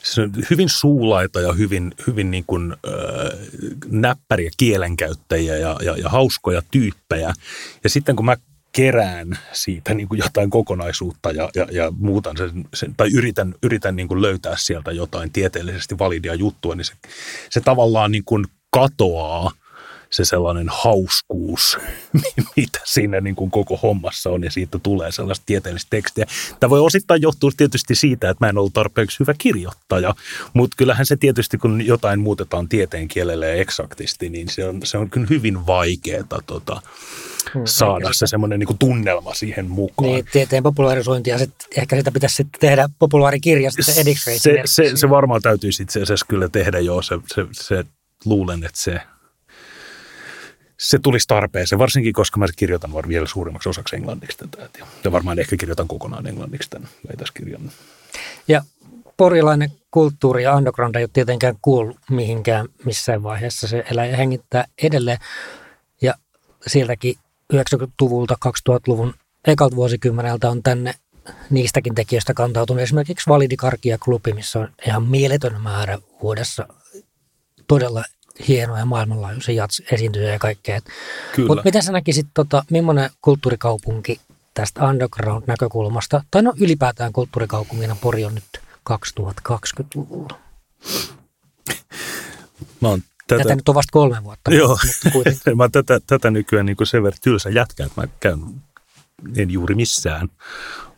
se 0.04 0.22
on 0.22 0.32
hyvin 0.50 0.70
suulaita 0.70 1.42
ja 1.42 1.54
hyvin, 1.54 1.94
hyvin 2.08 2.32
niin 2.32 2.44
kuin, 2.48 2.72
äh, 2.72 3.40
näppäriä 3.86 4.52
kielenkäyttäjiä 4.58 5.58
ja, 5.58 5.78
ja, 5.82 5.98
ja 5.98 6.10
hauskoja 6.10 6.62
tyyppejä. 6.72 7.34
Ja 7.84 7.90
sitten 7.90 8.16
kun 8.16 8.26
mä 8.26 8.38
kerään 8.72 9.40
siitä 9.52 9.94
niin 9.94 10.08
kuin 10.08 10.18
jotain 10.18 10.50
kokonaisuutta 10.50 11.32
ja, 11.32 11.50
ja, 11.56 11.68
ja 11.72 11.92
muutan 11.92 12.38
sen, 12.38 12.52
sen, 12.74 12.94
tai 12.98 13.10
yritän, 13.14 13.56
yritän 13.64 13.96
niin 13.96 14.08
kuin 14.08 14.22
löytää 14.22 14.56
sieltä 14.58 14.92
jotain 14.92 15.32
tieteellisesti 15.32 16.00
validia 16.00 16.34
juttua, 16.34 16.76
niin 16.76 16.86
se, 16.86 16.94
se 17.50 17.62
tavallaan 17.62 18.12
niin 18.12 18.26
kuin 18.26 18.46
katoaa– 18.72 19.52
se 20.14 20.26
sellainen 20.26 20.68
hauskuus, 20.70 21.78
mitä 22.58 22.80
siinä 22.84 23.22
niin 23.22 23.36
kuin 23.36 23.52
koko 23.52 23.78
hommassa 23.78 24.30
on, 24.30 24.44
ja 24.44 24.52
siitä 24.52 24.80
tulee 24.80 25.12
sellaista 25.12 25.44
tieteellistä 25.46 25.90
tekstiä. 25.90 26.26
Tämä 26.60 26.70
voi 26.70 26.80
osittain 26.80 27.22
johtua 27.22 27.52
tietysti 27.58 27.96
siitä, 27.96 28.30
että 28.30 28.46
mä 28.46 28.50
en 28.50 28.58
ollut 28.58 28.74
tarpeeksi 28.74 29.20
hyvä 29.20 29.34
kirjoittaja, 29.38 30.16
mutta 30.54 30.76
kyllähän 30.78 31.06
se 31.06 31.16
tietysti, 31.16 31.58
kun 31.58 31.86
jotain 31.86 32.20
muutetaan 32.20 32.70
tieteen 32.70 33.08
kielelle 33.08 33.50
ja 33.50 33.56
eksaktisti, 33.56 34.30
niin 34.30 34.50
se 34.50 34.66
on, 34.66 34.80
se 34.84 34.98
on 34.98 35.10
kyllä 35.10 35.28
hyvin 35.30 35.68
vaikeaa 35.68 36.42
tota, 36.46 36.82
hmm, 37.54 37.62
saada 37.66 38.10
se 38.12 38.28
semmoinen 38.28 38.60
niin 38.60 38.78
tunnelma 38.78 39.34
siihen 39.34 39.70
mukaan. 39.70 40.12
Niin, 40.12 40.26
tieteen 40.32 40.64
popularisointia, 40.64 41.38
sit, 41.38 41.54
ehkä 41.78 41.96
sitä 41.96 42.12
pitäisi 42.12 42.36
sitten 42.36 42.60
tehdä 42.60 42.90
populaarikirjasta 43.00 43.84
se 43.84 44.04
se, 44.38 44.62
se, 44.66 44.92
se 44.96 45.10
varmaan 45.10 45.42
täytyisi 45.42 45.84
itse 45.84 46.02
asiassa 46.02 46.26
kyllä 46.30 46.50
tehdä, 46.50 46.80
joo, 46.80 47.02
se, 47.02 47.16
se, 47.28 47.46
se 47.52 47.86
luulen, 48.26 48.64
että 48.64 48.82
se 48.82 49.02
se 50.84 51.00
tulisi 51.00 51.28
tarpeeseen, 51.28 51.80
varsinkin 51.80 52.14
koska 52.14 52.40
mä 52.40 52.46
kirjoitan 52.56 52.92
vielä 53.08 53.28
suurimmaksi 53.28 53.70
osaksi 53.70 53.96
englanniksi 53.96 54.38
tätä. 54.38 54.70
Ja 55.04 55.12
varmaan 55.12 55.40
ehkä 55.40 55.58
kirjoitan 55.58 55.88
kokonaan 55.88 56.28
englanniksi 56.28 56.70
tämän 56.70 56.90
väitöskirjan. 57.08 57.72
Ja 58.48 58.62
porilainen 59.18 59.72
kulttuuri 59.92 60.44
ja 60.44 60.56
underground 60.56 60.96
ei 60.96 61.04
ole 61.04 61.10
tietenkään 61.14 61.56
kuullut 61.62 61.98
mihinkään 62.10 62.68
missään 62.86 63.24
vaiheessa. 63.24 63.68
Se 63.68 63.84
elää 63.92 64.06
ja 64.06 64.18
hengittää 64.18 64.66
edelleen. 64.84 65.18
Ja 66.02 66.14
sieltäkin 66.68 67.16
90-luvulta, 67.54 68.38
2000-luvun 68.46 69.14
ekalta 69.48 69.76
vuosikymmeneltä 69.76 70.50
on 70.50 70.64
tänne 70.64 70.94
niistäkin 71.50 71.96
tekijöistä 71.96 72.34
kantautunut 72.34 72.84
esimerkiksi 72.84 73.30
Validikarkia 73.30 73.98
klubi, 73.98 74.34
missä 74.34 74.60
on 74.60 74.70
ihan 74.88 75.04
mieletön 75.04 75.62
määrä 75.62 76.00
vuodessa 76.22 76.68
todella 77.68 78.04
hienoja 78.48 78.86
maailmanlaajuisia 78.86 79.56
jats 79.56 79.82
esiintyjä 79.92 80.32
ja 80.32 80.40
kaikkea. 80.40 80.80
Mutta 81.48 81.62
miten 81.66 81.84
sä 81.84 81.92
näkisit, 81.92 82.28
tota, 82.34 82.64
millainen 82.72 83.10
kulttuurikaupunki 83.22 84.20
tästä 84.54 84.88
underground-näkökulmasta, 84.88 86.24
tai 86.32 86.44
no 86.44 86.54
ylipäätään 86.60 87.14
kulttuurikaupungina 87.14 87.96
Pori 88.02 88.26
on 88.26 88.36
nyt 88.36 88.44
2020-luvulla? 88.90 90.40
Mä 92.82 92.88
oon 92.88 93.02
tätä, 93.28 93.44
tätä 93.44 93.56
nyt 93.56 93.70
on 93.70 93.76
vasta 93.76 93.92
kolme 93.92 94.24
vuotta. 94.24 94.54
Joo, 94.54 94.78
mutta 95.14 95.56
mä 95.56 95.70
tätä, 95.70 96.00
tätä 96.08 96.32
nykyään 96.32 96.66
niin 96.66 96.78
sen 96.84 97.04
verran 97.04 97.20
tylsä 97.24 97.50
jätkä, 97.50 97.86
että 97.86 98.02
mä 98.02 98.08
käyn 98.20 98.40
en 99.38 99.52
juuri 99.52 99.76
missään, 99.76 100.30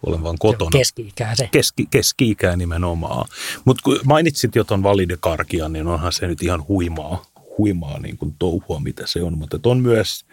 olen 0.06 0.24
vaan 0.24 0.36
kotona. 0.40 0.72
Keski-ikää 0.72 1.36
se. 1.36 1.50
Keski, 1.52 1.88
keski-ikää 1.92 2.56
nimenomaan. 2.56 3.28
Mutta 3.66 3.82
kun 3.84 4.00
mainitsit 4.06 4.56
jo 4.56 4.64
tuon 4.64 4.84
validekarkian, 4.84 5.74
niin 5.74 5.88
onhan 5.88 6.14
se 6.14 6.28
nyt 6.28 6.44
ihan 6.44 6.68
huimaa, 6.68 7.26
huimaa 7.58 8.00
niin 8.00 8.18
kuin 8.18 8.36
touhua, 8.40 8.80
mitä 8.80 9.04
se 9.06 9.24
on. 9.24 9.38
Mutta 9.38 9.60
on 9.66 9.80
myös 9.80 10.26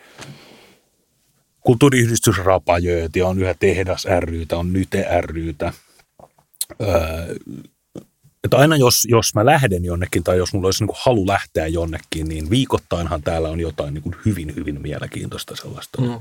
kulttuuriyhdistys 1.60 2.38
Rapajööt 2.38 3.16
ja 3.16 3.26
on 3.26 3.38
yhä 3.38 3.54
Tehdas 3.54 4.06
rytä, 4.20 4.58
on 4.58 4.72
Nyte 4.72 5.06
rytä. 5.20 5.72
Öö, 6.80 7.34
että 8.44 8.56
aina 8.56 8.76
jos, 8.76 9.06
jos 9.08 9.34
mä 9.34 9.46
lähden 9.46 9.84
jonnekin 9.84 10.24
tai 10.24 10.36
jos 10.36 10.52
mulla 10.52 10.66
olisi 10.66 10.84
niin 10.84 10.96
halu 11.04 11.26
lähteä 11.26 11.66
jonnekin, 11.66 12.28
niin 12.28 12.50
viikoittainhan 12.50 13.22
täällä 13.22 13.48
on 13.48 13.60
jotain 13.60 13.94
niin 13.94 14.16
hyvin, 14.24 14.56
hyvin 14.56 14.82
mielenkiintoista 14.82 15.56
sellaista 15.56 16.02
mm. 16.02 16.08
niin 16.08 16.20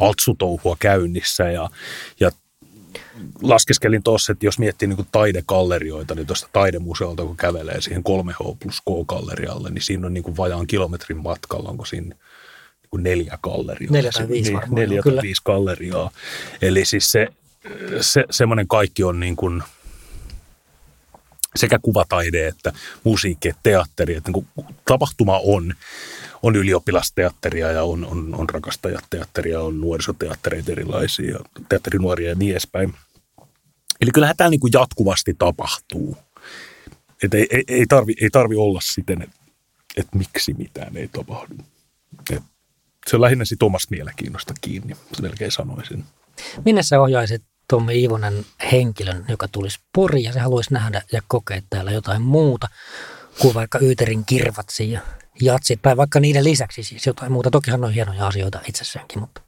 altsutouhua 0.00 0.76
käynnissä 0.78 1.50
ja, 1.50 1.70
ja 2.20 2.30
laskeskelin 3.42 4.02
tuossa, 4.02 4.32
että 4.32 4.46
jos 4.46 4.58
miettii 4.58 4.88
niin 4.88 5.06
taidekallerioita, 5.12 6.14
niin 6.14 6.26
tuosta 6.26 6.48
taidemuseolta 6.52 7.24
kun 7.24 7.36
kävelee 7.36 7.80
siihen 7.80 8.02
3H 8.08 8.56
plus 8.62 8.80
K-gallerialle, 8.80 9.70
niin 9.70 9.82
siinä 9.82 10.06
on 10.06 10.14
niin 10.14 10.24
kuin 10.24 10.36
vajaan 10.36 10.66
kilometrin 10.66 11.18
matkalla, 11.18 11.68
onko 11.68 11.84
siinä 11.84 12.16
kuin 12.90 13.02
neljä 13.02 13.38
galleriaa. 13.42 13.92
Neljä 13.92 14.10
tai 14.10 14.28
viisi 14.28 14.50
niin, 14.50 14.60
varmaan, 14.60 14.80
Neljä 14.80 15.02
tai 15.02 15.22
viisi 15.22 15.42
galleriaa. 15.44 16.10
Eli 16.62 16.84
siis 16.84 17.12
se, 17.12 17.28
se 18.00 18.24
semmoinen 18.30 18.68
kaikki 18.68 19.04
on 19.04 19.20
niin 19.20 19.36
kuin 19.36 19.62
sekä 21.58 21.78
kuvataide 21.78 22.48
että 22.48 22.72
musiikki 23.04 23.48
että 23.48 23.60
teatteri. 23.62 24.14
Että 24.14 24.32
niin 24.32 24.48
tapahtuma 24.84 25.40
on, 25.44 25.74
on 26.42 26.56
ylioppilasteatteria 26.56 27.72
ja 27.72 27.82
on, 27.82 28.04
on, 28.04 28.34
on 28.34 28.48
rakastajateatteria, 28.48 29.60
on 29.60 29.80
nuorisoteattereita 29.80 30.72
erilaisia, 30.72 31.38
teatterinuoria 31.68 32.28
ja 32.28 32.34
niin 32.34 32.50
edespäin. 32.52 32.94
Eli 34.00 34.10
kyllähän 34.14 34.36
tämä 34.36 34.50
niin 34.50 34.60
kuin 34.60 34.72
jatkuvasti 34.74 35.34
tapahtuu. 35.38 36.16
Et 37.22 37.34
ei, 37.34 37.46
ei, 37.50 37.64
ei, 37.68 37.86
tarvi, 37.86 38.14
ei 38.20 38.30
tarvi 38.30 38.56
olla 38.56 38.80
siten, 38.82 39.22
että 39.22 39.36
et 39.96 40.06
miksi 40.14 40.54
mitään 40.54 40.96
ei 40.96 41.08
tapahdu. 41.08 41.54
Et 42.30 42.42
se 43.06 43.16
on 43.16 43.22
lähinnä 43.22 43.44
sit 43.44 43.62
omasta 43.62 43.88
mielenkiinnosta 43.90 44.54
kiinni, 44.60 44.96
melkein 45.22 45.52
sanoisin. 45.52 46.04
Minne 46.64 46.82
sä 46.82 47.00
ohjaisit 47.00 47.42
Tommi 47.70 48.00
Iivonen 48.00 48.44
henkilön, 48.72 49.24
joka 49.28 49.48
tulisi 49.48 49.78
Poriin 49.94 50.24
ja 50.24 50.32
se 50.32 50.40
haluaisi 50.40 50.74
nähdä 50.74 51.02
ja 51.12 51.22
kokea 51.28 51.62
täällä 51.70 51.90
jotain 51.90 52.22
muuta 52.22 52.68
kuin 53.38 53.54
vaikka 53.54 53.78
Yyterin 53.78 54.24
kirvatsi 54.24 54.90
ja 54.90 55.00
jatsit, 55.40 55.82
tai 55.82 55.96
vaikka 55.96 56.20
niiden 56.20 56.44
lisäksi 56.44 56.82
siis 56.82 57.06
jotain 57.06 57.32
muuta. 57.32 57.50
Tokihan 57.50 57.84
on 57.84 57.92
hienoja 57.92 58.26
asioita 58.26 58.60
itsessäänkin, 58.68 59.20
mutta 59.20 59.40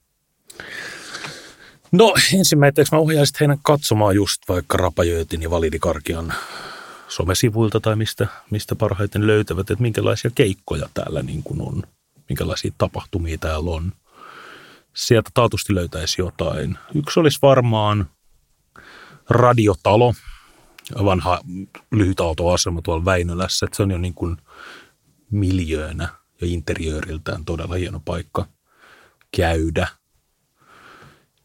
No 1.92 2.14
ensimmäiseksi 2.34 2.94
mä 2.94 3.00
ohjaisin 3.00 3.36
heidän 3.40 3.58
katsomaan 3.62 4.14
just 4.14 4.42
vaikka 4.48 4.78
Rapajöötin 4.78 5.42
ja 5.42 5.50
Validikarkian 5.50 6.34
somesivuilta 7.08 7.80
tai 7.80 7.96
mistä, 7.96 8.26
mistä 8.50 8.74
parhaiten 8.74 9.26
löytävät, 9.26 9.70
että 9.70 9.82
minkälaisia 9.82 10.30
keikkoja 10.34 10.88
täällä 10.94 11.22
niin 11.22 11.42
kuin 11.42 11.60
on, 11.60 11.82
minkälaisia 12.28 12.72
tapahtumia 12.78 13.38
täällä 13.38 13.70
on. 13.70 13.92
Sieltä 14.98 15.30
taatusti 15.34 15.74
löytäisi 15.74 16.22
jotain. 16.22 16.78
Yksi 16.94 17.20
olisi 17.20 17.38
varmaan 17.42 18.10
radiotalo, 19.30 20.14
vanha 21.04 21.40
lyhytautoasema 21.92 22.82
tuolla 22.82 23.04
Väinölässä, 23.04 23.66
että 23.66 23.76
se 23.76 23.82
on 23.82 23.90
jo 23.90 23.98
niin 23.98 24.14
kuin 24.14 24.36
miljöönä 25.30 26.08
ja 26.40 26.46
interiööriltään 26.46 27.44
todella 27.44 27.74
hieno 27.74 28.00
paikka 28.04 28.46
käydä. 29.36 29.88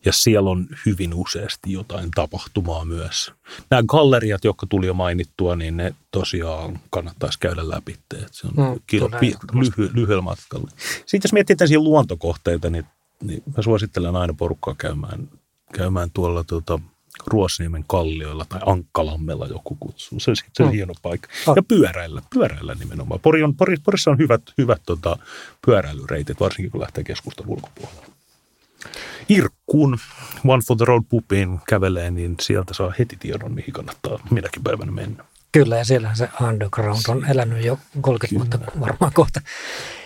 Ja 0.05 0.13
siellä 0.13 0.49
on 0.49 0.67
hyvin 0.85 1.13
useasti 1.13 1.71
jotain 1.71 2.11
tapahtumaa 2.11 2.85
myös. 2.85 3.31
Nämä 3.69 3.83
galleriat, 3.87 4.43
jotka 4.43 4.67
tuli 4.69 4.87
jo 4.87 4.93
mainittua, 4.93 5.55
niin 5.55 5.77
ne 5.77 5.95
tosiaan 6.11 6.79
kannattaisi 6.89 7.39
käydä 7.39 7.69
läpi. 7.69 7.95
Se 8.31 8.47
on 8.47 8.53
Mm, 8.69 8.79
kilo, 8.87 9.09
pi, 9.19 9.33
lyhy, 9.53 9.91
lyhyellä 9.93 10.21
matkalla. 10.21 10.71
Sitten 11.05 11.21
jos 11.23 11.33
miettii 11.33 11.55
tällaisia 11.55 11.79
luontokohteita, 11.79 12.69
niin, 12.69 12.85
niin 13.23 13.43
mä 13.57 13.63
suosittelen 13.63 14.15
aina 14.15 14.33
porukkaa 14.33 14.75
käymään, 14.77 15.29
käymään 15.73 16.09
tuolla 16.13 16.43
tuota, 16.43 16.79
Ruosniemen 17.27 17.83
kallioilla 17.87 18.45
tai 18.49 18.59
Ankkalammella 18.65 19.47
joku 19.47 19.77
kutsuu. 19.79 20.19
Se, 20.19 20.31
se 20.53 20.63
on 20.63 20.69
Mm. 20.69 20.73
hieno 20.73 20.93
paikka. 21.01 21.29
Oh. 21.47 21.55
Ja 21.55 21.63
pyöräillä, 21.63 22.21
pyöräillä 22.33 22.75
nimenomaan. 22.75 23.19
Pori 23.19 23.43
on, 23.43 23.55
Pori, 23.55 23.77
Porissa 23.83 24.11
on 24.11 24.17
hyvät, 24.17 24.41
hyvät 24.57 24.81
tota, 24.85 25.17
pyöräilyreitit, 25.65 26.39
varsinkin 26.39 26.71
kun 26.71 26.81
lähtee 26.81 27.03
keskustan 27.03 27.49
ulkopuolella. 27.49 28.05
Irkkuun 29.29 29.97
One 30.47 30.63
for 30.67 30.77
the 30.77 30.85
Road 30.85 31.03
pubiin 31.09 31.59
kävelee, 31.67 32.11
niin 32.11 32.35
sieltä 32.41 32.73
saa 32.73 32.93
heti 32.99 33.15
tiedon, 33.19 33.51
mihin 33.53 33.73
kannattaa 33.73 34.19
minäkin 34.31 34.63
päivänä 34.63 34.91
mennä. 34.91 35.25
Kyllä 35.53 35.77
ja 35.77 35.85
siellähän 35.85 36.17
se 36.17 36.29
underground 36.47 37.01
on 37.07 37.25
elänyt 37.29 37.65
jo 37.65 37.79
30 38.01 38.35
vuotta 38.35 38.71
varmaan 38.79 39.11
kohta. 39.13 39.41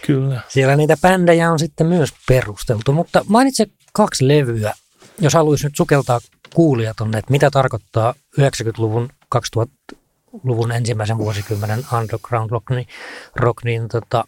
Kyllä. 0.07 0.41
Siellä 0.47 0.75
niitä 0.75 0.97
bändejä 1.01 1.51
on 1.51 1.59
sitten 1.59 1.87
myös 1.87 2.09
perusteltu, 2.27 2.93
mutta 2.93 3.25
mainitse 3.27 3.67
kaksi 3.93 4.27
levyä, 4.27 4.73
jos 5.19 5.33
haluaisi 5.33 5.67
nyt 5.67 5.75
sukeltaa 5.75 6.19
kuulijat 6.53 6.97
tonne, 6.97 7.17
että 7.17 7.31
mitä 7.31 7.51
tarkoittaa 7.51 8.13
90-luvun, 8.41 9.09
2000-luvun 9.35 10.71
ensimmäisen 10.71 11.17
vuosikymmenen 11.17 11.85
underground 11.97 12.49
rock, 12.51 12.69
niin, 12.69 12.87
rock, 13.35 13.63
niin 13.63 13.87
tota, 13.87 14.23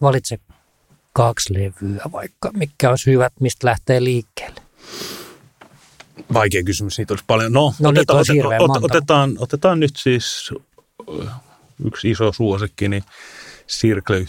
valitse 0.00 0.38
kaksi 1.12 1.54
levyä 1.54 2.02
vaikka, 2.12 2.50
mikä 2.52 2.90
olisi 2.90 3.10
hyvät, 3.10 3.32
mistä 3.40 3.66
lähtee 3.66 4.04
liikkeelle. 4.04 4.67
Vaikea 6.34 6.62
kysymys, 6.62 6.98
niitä 6.98 7.12
olisi 7.12 7.24
paljon. 7.26 7.52
No, 7.52 7.74
No, 7.80 7.90
niitä 7.90 8.00
otetaan, 8.00 8.16
olisi 8.16 8.32
hirveän 8.32 8.62
monta. 8.62 8.80
otetaan, 8.82 9.36
otetaan 9.38 9.80
nyt 9.80 9.96
siis 9.96 10.52
yksi 11.84 12.10
iso 12.10 12.32
suosikki, 12.32 12.88
niin 12.88 13.04
sirkle 13.66 14.24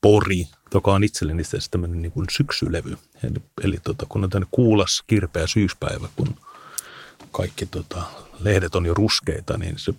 Pori, 0.00 0.48
joka 0.74 0.92
on 0.92 1.04
itselleni 1.04 1.42
tämmöinen 1.70 2.02
niin 2.02 2.12
kuin 2.12 2.26
syksylevy. 2.30 2.98
Eli, 3.24 3.42
eli 3.64 3.78
tota, 3.84 4.06
kun 4.08 4.24
on 4.24 4.30
tämmöinen 4.30 4.48
kuulas, 4.50 5.02
kirpeä 5.06 5.46
syyspäivä, 5.46 6.08
kun 6.16 6.34
kaikki 7.32 7.66
tota, 7.66 8.02
lehdet 8.40 8.74
on 8.74 8.86
jo 8.86 8.94
ruskeita, 8.94 9.58
niin 9.58 9.78
se 9.78 9.94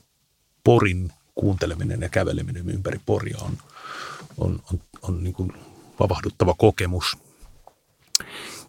Porin 0.64 1.12
kuunteleminen 1.36 2.02
ja 2.02 2.10
käveleminen 2.10 2.70
ympäri 2.70 3.00
Poria 3.06 3.38
on, 3.42 3.58
on, 4.38 4.60
on, 4.74 4.82
on 5.02 5.24
niin 5.24 5.34
kuin 5.34 5.52
vavahduttava 6.00 6.54
kokemus. 6.54 7.18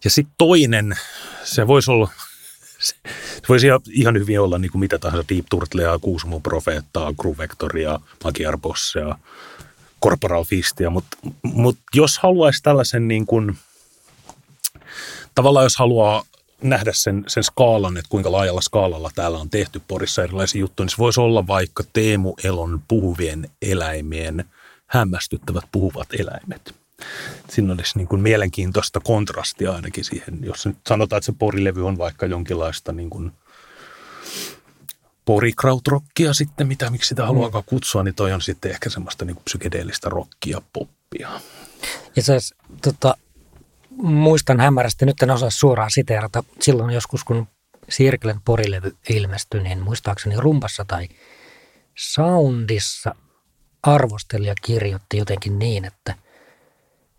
Ja 0.04 0.10
sitten 0.10 0.34
toinen, 0.38 0.96
se 1.44 1.66
voisi 1.66 1.90
olla, 1.90 2.08
se, 2.80 2.94
voisi 3.48 3.66
ihan- 3.90 4.18
hyvin 4.18 4.40
olla 4.40 4.58
niin 4.58 4.70
kuin 4.70 4.80
mitä 4.80 4.98
tahansa 4.98 5.28
Deep 5.28 5.46
Turtlea, 5.50 5.98
Kuusumun 5.98 6.42
Profeettaa, 6.42 7.12
Gruvectoria, 7.12 8.00
Magyar 8.24 8.58
Bossea, 8.58 9.18
Corporal 10.02 10.44
Fistia, 10.44 10.90
mutta 10.90 11.16
mut 11.42 11.78
jos 11.94 12.18
haluaisi 12.18 12.62
tällaisen 12.62 13.08
niin 13.08 13.26
kuin, 13.26 13.58
tavallaan 15.34 15.64
jos 15.64 15.76
haluaa 15.76 16.24
nähdä 16.62 16.92
sen, 16.94 17.24
sen 17.26 17.44
skaalan, 17.44 17.96
että 17.96 18.08
kuinka 18.08 18.32
laajalla 18.32 18.60
skaalalla 18.60 19.10
täällä 19.14 19.38
on 19.38 19.50
tehty 19.50 19.82
Porissa 19.88 20.22
erilaisia 20.22 20.60
juttuja, 20.60 20.84
niin 20.84 20.90
se 20.90 20.98
voisi 20.98 21.20
olla 21.20 21.46
vaikka 21.46 21.84
Teemu 21.92 22.34
Elon 22.44 22.82
puhuvien 22.88 23.50
eläimien 23.62 24.44
hämmästyttävät 24.86 25.64
puhuvat 25.72 26.08
eläimet. 26.18 26.79
Siinä 27.48 27.72
olisi 27.72 27.98
niin 27.98 28.08
kuin 28.08 28.22
mielenkiintoista 28.22 29.00
kontrastia 29.00 29.72
ainakin 29.72 30.04
siihen, 30.04 30.38
jos 30.42 30.66
nyt 30.66 30.76
sanotaan, 30.86 31.18
että 31.18 31.26
se 31.26 31.32
porilevy 31.38 31.86
on 31.86 31.98
vaikka 31.98 32.26
jonkinlaista 32.26 32.92
niin 32.92 33.10
kuin 33.10 33.32
porikrautrockia 35.24 36.34
sitten, 36.34 36.66
mitä 36.66 36.90
miksi 36.90 37.08
sitä 37.08 37.26
haluaakaan 37.26 37.64
kutsua, 37.66 38.02
niin 38.02 38.14
toi 38.14 38.32
on 38.32 38.40
sitten 38.40 38.70
ehkä 38.70 38.90
semmoista 38.90 39.24
niin 39.24 39.34
kuin 39.34 39.44
psykedeellistä 39.44 40.08
rockia, 40.08 40.62
poppia. 40.72 41.30
Ja 42.16 42.22
se, 42.22 42.38
tota, 42.82 43.14
muistan 44.02 44.60
hämärästi, 44.60 45.06
nyt 45.06 45.22
en 45.22 45.30
osaa 45.30 45.50
suoraan 45.50 45.90
siteerata, 45.90 46.44
silloin 46.60 46.94
joskus 46.94 47.24
kun 47.24 47.46
Sirklen 47.88 48.40
porilevy 48.44 48.96
ilmestyi, 49.10 49.62
niin 49.62 49.80
muistaakseni 49.80 50.34
rumpassa 50.38 50.84
tai 50.84 51.08
soundissa 51.98 53.14
arvostelija 53.82 54.54
kirjoitti 54.62 55.16
jotenkin 55.16 55.58
niin, 55.58 55.84
että 55.84 56.14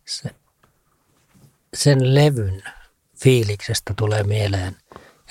se, 0.05 0.29
sen 1.73 2.15
levyn 2.15 2.63
fiiliksestä 3.23 3.93
tulee 3.97 4.23
mieleen, 4.23 4.77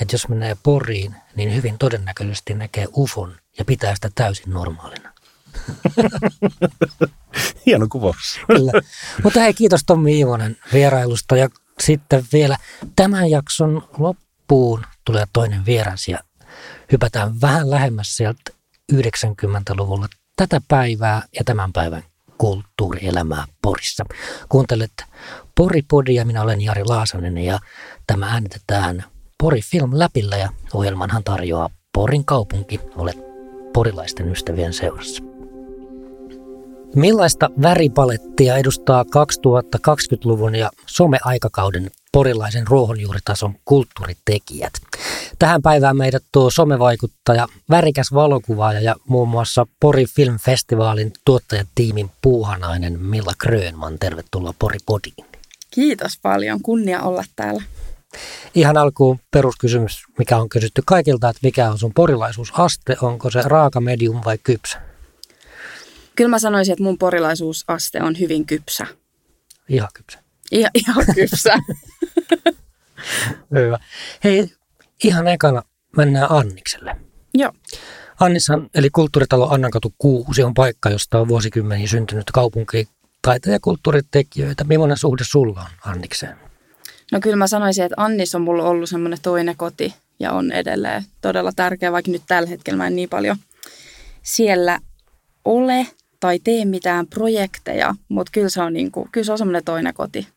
että 0.00 0.14
jos 0.14 0.28
menee 0.28 0.56
poriin, 0.62 1.16
niin 1.37 1.54
hyvin 1.54 1.78
todennäköisesti 1.78 2.54
näkee 2.54 2.87
ufon 2.96 3.37
ja 3.59 3.64
pitää 3.64 3.94
sitä 3.94 4.11
täysin 4.14 4.50
normaalina. 4.50 5.12
Hieno 7.66 7.87
kuvaus. 7.92 8.40
Kyllä. 8.46 8.72
Mutta 9.24 9.40
hei, 9.40 9.54
kiitos 9.54 9.80
Tommi 9.87 10.16
Iivonen 10.16 10.56
vierailusta 10.72 11.37
ja 11.37 11.48
sitten 11.80 12.24
vielä 12.33 12.56
tämän 12.96 13.30
jakson 13.30 13.88
loppuun 13.98 14.87
tulee 15.04 15.24
toinen 15.33 15.66
vieras 15.66 16.09
ja 16.09 16.18
hypätään 16.92 17.40
vähän 17.40 17.70
lähemmäs 17.70 18.16
sieltä 18.16 18.52
90-luvulla 18.92 20.09
tätä 20.37 20.61
päivää 20.68 21.22
ja 21.38 21.44
tämän 21.44 21.72
päivän 21.72 22.02
kulttuurielämää 22.40 23.44
Porissa. 23.62 24.05
Kuuntelet 24.48 24.92
Poripodia, 25.57 26.24
minä 26.24 26.42
olen 26.42 26.61
Jari 26.61 26.85
Laasanen 26.85 27.38
ja 27.38 27.59
tämä 28.07 28.26
äänitetään 28.26 29.05
Pori 29.42 29.61
Film 29.61 29.90
Läpillä 29.92 30.37
ja 30.37 30.48
ohjelmanhan 30.74 31.24
tarjoaa 31.24 31.70
Porin 31.94 32.24
kaupunki. 32.24 32.81
Olet 32.96 33.18
porilaisten 33.72 34.29
ystävien 34.29 34.72
seurassa. 34.72 35.22
Millaista 36.94 37.50
väripalettia 37.62 38.57
edustaa 38.57 39.03
2020-luvun 39.03 40.55
ja 40.55 40.70
someaikakauden 40.87 41.90
porilaisen 42.12 42.66
ruohonjuuritason 42.66 43.55
kulttuuritekijät? 43.64 44.72
Tähän 45.38 45.62
päivään 45.62 45.96
meidät 45.96 46.24
tuo 46.33 46.50
somevaikuttaja, 46.50 47.48
värikäs 47.70 48.12
valokuvaaja 48.14 48.81
ja 48.81 48.96
muun 49.09 49.29
muassa 49.29 49.66
Pori 49.81 50.05
Film 50.07 50.38
Festivaalin 50.38 51.12
tuottajatiimin 51.24 52.11
puuhanainen 52.22 53.00
Milla 53.00 53.33
Grönman. 53.38 53.98
Tervetuloa 53.98 54.55
Pori 54.59 54.79
Podiin. 54.87 55.26
Kiitos 55.70 56.18
paljon, 56.22 56.62
kunnia 56.62 57.03
olla 57.03 57.24
täällä. 57.37 57.62
Ihan 58.55 58.76
alkuun 58.76 59.20
peruskysymys, 59.31 60.03
mikä 60.18 60.37
on 60.37 60.48
kysytty 60.48 60.83
kaikilta, 60.87 61.29
että 61.29 61.40
mikä 61.42 61.70
on 61.70 61.79
sun 61.79 61.94
porilaisuusaste, 61.94 62.96
onko 63.03 63.31
se 63.31 63.42
raaka, 63.44 63.81
medium 63.81 64.20
vai 64.24 64.38
kypsä? 64.38 64.89
Kyllä 66.20 66.30
mä 66.30 66.38
sanoisin, 66.38 66.72
että 66.72 66.83
mun 66.83 66.98
porilaisuusaste 66.98 68.02
on 68.02 68.18
hyvin 68.18 68.46
kypsä. 68.46 68.87
Ihan 69.68 69.88
kypsä. 69.94 70.18
Ihan, 70.52 70.70
ihan 70.74 71.04
kypsä. 71.14 71.59
Hyvä. 73.54 73.78
Hei, 74.24 74.50
ihan 75.04 75.28
ekana 75.28 75.62
mennään 75.96 76.30
Annikselle. 76.30 76.96
Joo. 77.35 77.52
Annissan, 78.20 78.70
eli 78.74 78.90
kulttuuritalo 78.90 79.48
Annankatu 79.50 79.94
6 79.98 80.42
on 80.42 80.54
paikka, 80.54 80.90
josta 80.90 81.20
on 81.20 81.28
vuosikymmeniä 81.28 81.87
syntynyt 81.87 82.30
kaupunki 82.33 82.88
taiteen 83.22 83.52
ja 83.52 83.61
kulttuuritekijöitä. 83.61 84.64
Millainen 84.64 84.96
suhde 84.96 85.24
sulla 85.24 85.61
on 85.61 85.92
Annikseen? 85.92 86.37
No 87.12 87.20
kyllä 87.20 87.37
mä 87.37 87.46
sanoisin, 87.46 87.85
että 87.85 88.02
Annis 88.02 88.35
on 88.35 88.42
mulla 88.42 88.64
ollut 88.64 88.88
semmoinen 88.88 89.18
toinen 89.22 89.56
koti 89.56 89.94
ja 90.18 90.33
on 90.33 90.52
edelleen 90.52 91.04
todella 91.20 91.52
tärkeä, 91.56 91.92
vaikka 91.92 92.11
nyt 92.11 92.22
tällä 92.26 92.48
hetkellä 92.48 92.76
mä 92.76 92.87
en 92.87 92.96
niin 92.96 93.09
paljon 93.09 93.37
siellä 94.22 94.78
ole 95.44 95.87
tai 96.20 96.38
tee 96.38 96.64
mitään 96.64 97.06
projekteja, 97.06 97.94
mutta 98.09 98.30
kyllä 98.33 98.48
se 98.48 98.62
on, 98.62 98.72
niin 98.72 98.92
kuin, 98.92 99.09
kyllä 99.12 99.24
se 99.24 99.33
on 99.33 99.38
semmoinen 99.38 99.64
toinen 99.64 99.94
koti. 99.94 100.28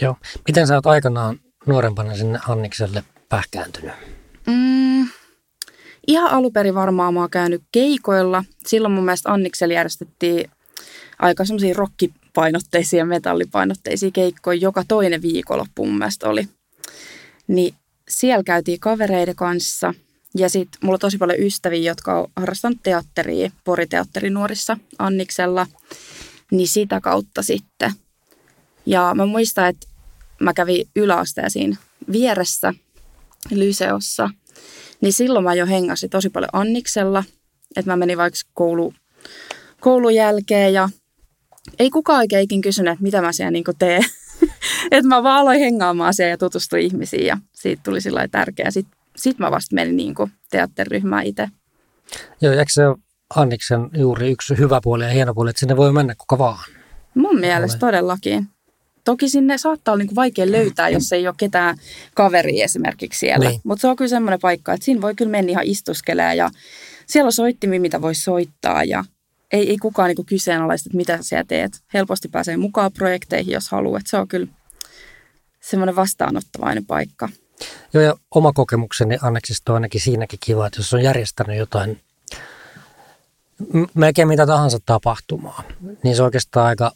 Joo. 0.00 0.16
Miten 0.48 0.66
sä 0.66 0.74
oot 0.74 0.86
aikanaan 0.86 1.40
nuorempana 1.66 2.14
sinne 2.14 2.38
Annikselle 2.48 3.04
pähkääntynyt? 3.28 3.92
Mm, 4.46 5.08
ihan 6.06 6.30
aluperi 6.30 6.74
varmaan 6.74 7.14
mä 7.14 7.20
oon 7.20 7.30
käynyt 7.30 7.62
keikoilla. 7.72 8.44
Silloin 8.66 8.94
mun 8.94 9.04
mielestä 9.04 9.32
Anniksella 9.32 9.74
järjestettiin 9.74 10.50
aika 11.18 11.44
semmoisia 11.44 11.74
rokkipainotteisia 11.74 12.98
ja 12.98 13.06
metallipainotteisia 13.06 14.10
keikkoja. 14.10 14.58
Joka 14.58 14.84
toinen 14.88 15.22
viikonloppu 15.22 15.86
mun 15.86 15.98
mielestä 15.98 16.28
oli. 16.28 16.48
Niin 17.46 17.74
siellä 18.08 18.42
käytiin 18.42 18.80
kavereiden 18.80 19.36
kanssa. 19.36 19.94
Ja 20.36 20.48
sitten 20.48 20.78
mulla 20.82 20.96
on 20.96 21.00
tosi 21.00 21.18
paljon 21.18 21.40
ystäviä, 21.40 21.90
jotka 21.90 22.20
on 22.20 22.26
harrastanut 22.36 22.78
teatteria, 22.82 23.50
Poriteatterin 23.64 24.34
nuorissa 24.34 24.78
Anniksella. 24.98 25.66
Niin 26.50 26.68
sitä 26.68 27.00
kautta 27.00 27.42
sitten. 27.42 27.92
Ja 28.86 29.12
mä 29.14 29.26
muistan, 29.26 29.68
että 29.68 29.86
mä 30.40 30.54
kävin 30.54 30.88
yläasteisiin 30.96 31.78
vieressä 32.12 32.74
Lyseossa. 33.50 34.30
Niin 35.00 35.12
silloin 35.12 35.44
mä 35.44 35.54
jo 35.54 35.66
hengasin 35.66 36.10
tosi 36.10 36.30
paljon 36.30 36.50
Anniksella. 36.52 37.24
Että 37.76 37.90
mä 37.90 37.96
menin 37.96 38.18
vaikka 38.18 38.38
koulu, 38.54 38.94
koulun 39.80 40.14
jälkeen 40.14 40.72
ja 40.72 40.88
ei 41.78 41.90
kukaan 41.90 42.18
oikein 42.18 42.60
kysynyt, 42.60 42.92
että 42.92 43.02
mitä 43.02 43.22
mä 43.22 43.32
siellä 43.32 43.50
niin 43.50 43.64
teen. 43.78 44.04
että 44.90 45.08
mä 45.08 45.22
vaan 45.22 45.40
aloin 45.40 45.60
hengaamaan 45.60 46.14
siellä 46.14 46.30
ja 46.30 46.38
tutustuin 46.38 46.82
ihmisiin 46.82 47.26
ja 47.26 47.38
siitä 47.52 47.82
tuli 47.84 48.00
sillä 48.00 48.28
tärkeää. 48.28 48.70
Sitten 48.70 49.01
sit 49.16 49.38
mä 49.38 49.50
vasta 49.50 49.74
menin 49.74 49.96
niin 49.96 50.14
teatteriryhmään 50.50 51.26
itse. 51.26 51.48
Joo, 52.40 52.52
eikö 52.52 52.72
se 52.72 52.82
Anniksen 53.36 53.90
juuri 53.96 54.30
yksi 54.30 54.58
hyvä 54.58 54.80
puoli 54.82 55.04
ja 55.04 55.10
hieno 55.10 55.34
puoli, 55.34 55.50
että 55.50 55.60
sinne 55.60 55.76
voi 55.76 55.92
mennä 55.92 56.14
kuka 56.18 56.38
vaan? 56.38 56.64
Mun 57.14 57.40
mielestä 57.40 57.78
todellakin. 57.78 58.48
Toki 59.04 59.28
sinne 59.28 59.58
saattaa 59.58 59.94
olla 59.94 60.04
niin 60.04 60.14
vaikea 60.14 60.52
löytää, 60.52 60.88
jos 60.88 61.12
ei 61.12 61.26
ole 61.26 61.34
ketään 61.38 61.76
kaveria 62.14 62.64
esimerkiksi 62.64 63.18
siellä. 63.18 63.48
Niin. 63.48 63.60
Mutta 63.64 63.80
se 63.80 63.88
on 63.88 63.96
kyllä 63.96 64.08
semmoinen 64.08 64.40
paikka, 64.40 64.72
että 64.72 64.84
siinä 64.84 65.02
voi 65.02 65.14
kyllä 65.14 65.30
mennä 65.30 65.50
ihan 65.50 65.64
istuskelemaan 65.64 66.36
ja 66.36 66.50
siellä 67.06 67.28
on 67.28 67.32
soittimia, 67.32 67.80
mitä 67.80 68.02
voi 68.02 68.14
soittaa 68.14 68.84
ja 68.84 69.04
ei, 69.52 69.70
ei 69.70 69.78
kukaan 69.78 70.08
niin 70.08 70.26
kyseenalaista, 70.26 70.88
että 70.88 70.96
mitä 70.96 71.18
sä 71.20 71.44
teet. 71.48 71.72
Helposti 71.94 72.28
pääsee 72.28 72.56
mukaan 72.56 72.92
projekteihin, 72.92 73.52
jos 73.52 73.68
haluaa. 73.68 74.00
Se 74.06 74.16
on 74.16 74.28
kyllä 74.28 74.46
semmoinen 75.60 75.96
vastaanottavainen 75.96 76.86
paikka. 76.86 77.28
Joo, 77.92 78.02
ja 78.02 78.14
oma 78.30 78.52
kokemukseni 78.52 79.18
Anneksista 79.22 79.72
on 79.72 79.74
ainakin 79.74 80.00
siinäkin 80.00 80.38
kiva, 80.42 80.66
että 80.66 80.80
jos 80.80 80.94
on 80.94 81.02
järjestänyt 81.02 81.56
jotain 81.56 82.00
melkein 83.94 84.28
mitä 84.28 84.46
tahansa 84.46 84.78
tapahtumaa, 84.86 85.62
niin 86.02 86.16
se 86.16 86.22
on 86.22 86.26
oikeastaan 86.26 86.66
aika, 86.66 86.92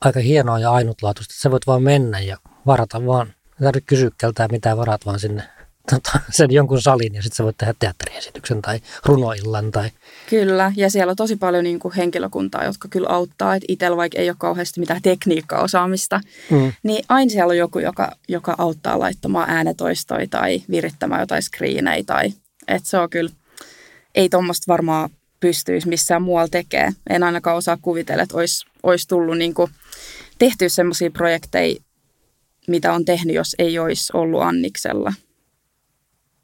aika 0.00 0.20
hienoa 0.20 0.58
ja 0.58 0.70
ainutlaatuista, 0.70 1.34
sä 1.36 1.50
voit 1.50 1.66
vaan 1.66 1.82
mennä 1.82 2.20
ja 2.20 2.36
varata 2.66 3.06
vaan. 3.06 3.26
Ei 3.28 3.64
tarvitse 3.64 3.86
kysyä 3.86 4.10
keltään 4.18 4.48
mitään, 4.52 4.76
varat 4.76 5.06
vaan 5.06 5.20
sinne 5.20 5.42
tota, 5.90 6.20
sen 6.30 6.50
jonkun 6.50 6.82
salin 6.82 7.14
ja 7.14 7.22
sitten 7.22 7.36
sä 7.36 7.44
voit 7.44 7.58
tehdä 7.58 7.74
teatteriesityksen 7.78 8.62
tai 8.62 8.80
runoillan 9.04 9.70
tai 9.72 9.90
Kyllä, 10.30 10.72
ja 10.76 10.90
siellä 10.90 11.10
on 11.10 11.16
tosi 11.16 11.36
paljon 11.36 11.64
niin 11.64 11.78
kuin 11.78 11.94
henkilökuntaa, 11.94 12.64
jotka 12.64 12.88
kyllä 12.88 13.08
auttaa, 13.08 13.54
että 13.54 13.66
itsellä 13.68 13.96
vaikka 13.96 14.18
ei 14.18 14.30
ole 14.30 14.36
kauheasti 14.38 14.80
mitään 14.80 15.02
tekniikkaosaamista, 15.02 16.20
Mm. 16.50 16.72
niin 16.82 17.04
aina 17.08 17.30
siellä 17.30 17.50
on 17.50 17.56
joku, 17.56 17.78
joka, 17.78 18.12
joka 18.28 18.54
auttaa 18.58 18.98
laittamaan 18.98 19.50
äänetoistoja 19.50 20.26
tai 20.30 20.62
virittämään 20.70 21.20
jotain 21.20 21.42
screenejä, 21.42 22.04
tai 22.06 22.32
että 22.68 22.88
se 22.88 22.98
on 22.98 23.10
kyllä, 23.10 23.30
ei 24.14 24.28
tuommoista 24.28 24.64
varmaan 24.68 25.10
pystyisi 25.40 25.88
missään 25.88 26.22
muualla 26.22 26.48
tekemään. 26.48 26.92
En 27.10 27.22
ainakaan 27.22 27.56
osaa 27.56 27.78
kuvitella, 27.82 28.22
että 28.22 28.36
olisi, 28.36 28.66
olisi 28.82 29.08
tullut 29.08 29.38
niin 29.38 29.54
kuin 29.54 29.70
tehty 30.38 30.68
semmoisia 30.68 31.10
projekteja, 31.10 31.76
mitä 32.68 32.92
on 32.92 33.04
tehnyt, 33.04 33.36
jos 33.36 33.56
ei 33.58 33.78
olisi 33.78 34.12
ollut 34.14 34.42
Anniksella. 34.42 35.12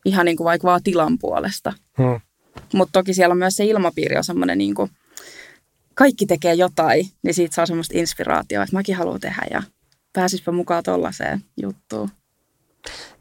Ihan 0.05 0.27
niin 0.27 0.37
kuin 0.37 0.45
vaikka 0.45 0.67
vaan 0.67 0.83
tilan 0.83 1.19
puolesta. 1.19 1.73
Mm. 1.99 2.21
Mutta 2.73 2.93
toki 2.93 3.15
siellä 3.15 3.33
on 3.33 3.39
myös 3.39 3.57
se 3.57 3.65
ilmapiiri 3.65 4.17
on 4.17 4.25
semmoinen 4.25 4.59
niin 4.59 4.75
kuin, 4.75 4.91
kaikki 5.95 6.27
tekee 6.27 6.55
jotain, 6.55 7.07
niin 7.23 7.35
siitä 7.35 7.55
saa 7.55 7.67
semmoista 7.67 7.99
inspiraatiota, 7.99 8.63
että 8.63 8.77
mäkin 8.77 8.97
haluan 8.97 9.21
tehdä 9.21 9.47
ja 9.51 9.63
pääsispä 10.13 10.53
mukaan 10.53 10.83
tollaiseen 10.83 11.45
juttuun. 11.63 12.11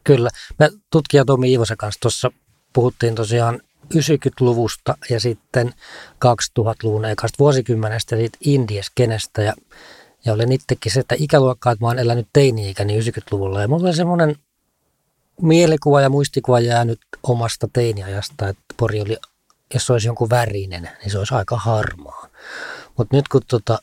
Kyllä. 0.04 0.30
Me 0.58 0.70
tutkija 0.90 1.24
Tomi 1.24 1.50
Iivosen 1.50 1.76
kanssa 1.76 2.00
tuossa 2.00 2.30
puhuttiin 2.72 3.14
tosiaan 3.14 3.60
90-luvusta 3.94 4.94
ja 5.10 5.20
sitten 5.20 5.72
2000-luvun 6.24 7.04
ekasta 7.04 7.36
vuosikymmenestä 7.38 8.16
siitä 8.16 8.38
indieskenestä 8.44 9.42
ja, 9.42 9.52
ja 10.24 10.32
olen 10.32 10.52
itsekin 10.52 10.92
se, 10.92 11.00
että 11.00 11.14
ikäluokkaa, 11.18 11.72
että 11.72 11.84
mä 11.84 11.88
oon 11.88 11.98
elänyt 11.98 12.28
teini-ikäni 12.32 13.00
90-luvulla 13.00 13.60
ja 13.60 13.68
mulla 13.68 13.88
oli 13.88 13.96
semmoinen 13.96 14.36
mielikuva 15.42 16.00
ja 16.00 16.08
muistikuva 16.08 16.60
jäänyt 16.60 17.00
omasta 17.22 17.68
teiniajasta, 17.72 18.48
että 18.48 18.62
Pori 18.76 19.00
oli, 19.00 19.16
jos 19.74 19.86
se 19.86 19.92
olisi 19.92 20.08
jonkun 20.08 20.30
värinen, 20.30 20.90
niin 21.00 21.10
se 21.10 21.18
olisi 21.18 21.34
aika 21.34 21.56
harmaa. 21.56 22.28
Mutta 22.98 23.16
nyt 23.16 23.28
kun 23.28 23.42
tota, 23.48 23.78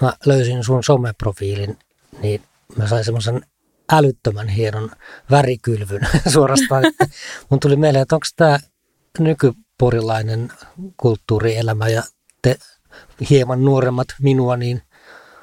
mä 0.00 0.12
löysin 0.26 0.64
sun 0.64 0.84
someprofiilin, 0.84 1.78
niin 2.22 2.42
mä 2.76 2.88
sain 2.88 3.04
semmoisen 3.04 3.46
älyttömän 3.92 4.48
hienon 4.48 4.90
värikylvyn 5.30 6.08
suorastaan. 6.32 6.86
Että 6.86 7.06
mun 7.50 7.60
tuli 7.60 7.76
mieleen, 7.76 8.02
että 8.02 8.14
onko 8.14 8.26
tämä 8.36 8.58
nykyporilainen 9.18 10.52
kulttuurielämä 10.96 11.88
ja 11.88 12.02
te 12.42 12.56
hieman 13.30 13.64
nuoremmat 13.64 14.08
minua, 14.20 14.56
niin 14.56 14.82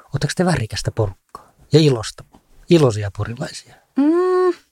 oletteko 0.04 0.32
te 0.36 0.44
värikästä 0.44 0.90
porukkaa 0.90 1.52
ja 1.72 1.80
ilosta, 1.80 2.24
iloisia 2.70 3.10
porilaisia? 3.16 3.74
Mm. 3.96 4.67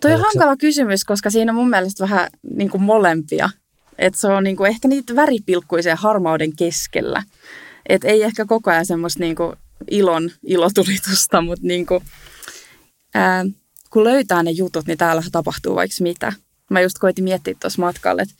Toi 0.00 0.10
on 0.10 0.14
Oliko 0.16 0.30
se- 0.32 0.38
hankala 0.38 0.56
kysymys, 0.56 1.04
koska 1.04 1.30
siinä 1.30 1.52
on 1.52 1.56
mun 1.56 1.70
mielestä 1.70 2.04
vähän 2.04 2.30
niin 2.54 2.70
kuin 2.70 2.82
molempia. 2.82 3.50
Että 3.98 4.20
se 4.20 4.26
on 4.28 4.44
niin 4.44 4.56
kuin 4.56 4.70
ehkä 4.70 4.88
niitä 4.88 5.16
väripilkkuisia 5.16 5.96
harmauden 5.96 6.56
keskellä. 6.56 7.22
Et 7.88 8.04
ei 8.04 8.22
ehkä 8.22 8.44
koko 8.44 8.70
ajan 8.70 8.86
semmoista 8.86 9.20
niin 9.20 9.36
kuin 9.36 9.56
ilon 9.90 10.30
ilotulitusta, 10.46 11.40
mutta 11.40 11.66
niin 11.66 11.86
kuin, 11.86 12.04
ää, 13.14 13.44
kun 13.90 14.04
löytää 14.04 14.42
ne 14.42 14.50
jutut, 14.50 14.86
niin 14.86 14.98
täällä 14.98 15.22
tapahtuu 15.32 15.74
vaikka 15.74 15.96
mitä. 16.00 16.32
Mä 16.70 16.80
just 16.80 16.98
koitin 16.98 17.24
miettiä 17.24 17.54
tuossa 17.60 17.82
matkalla, 17.82 18.22
että, 18.22 18.34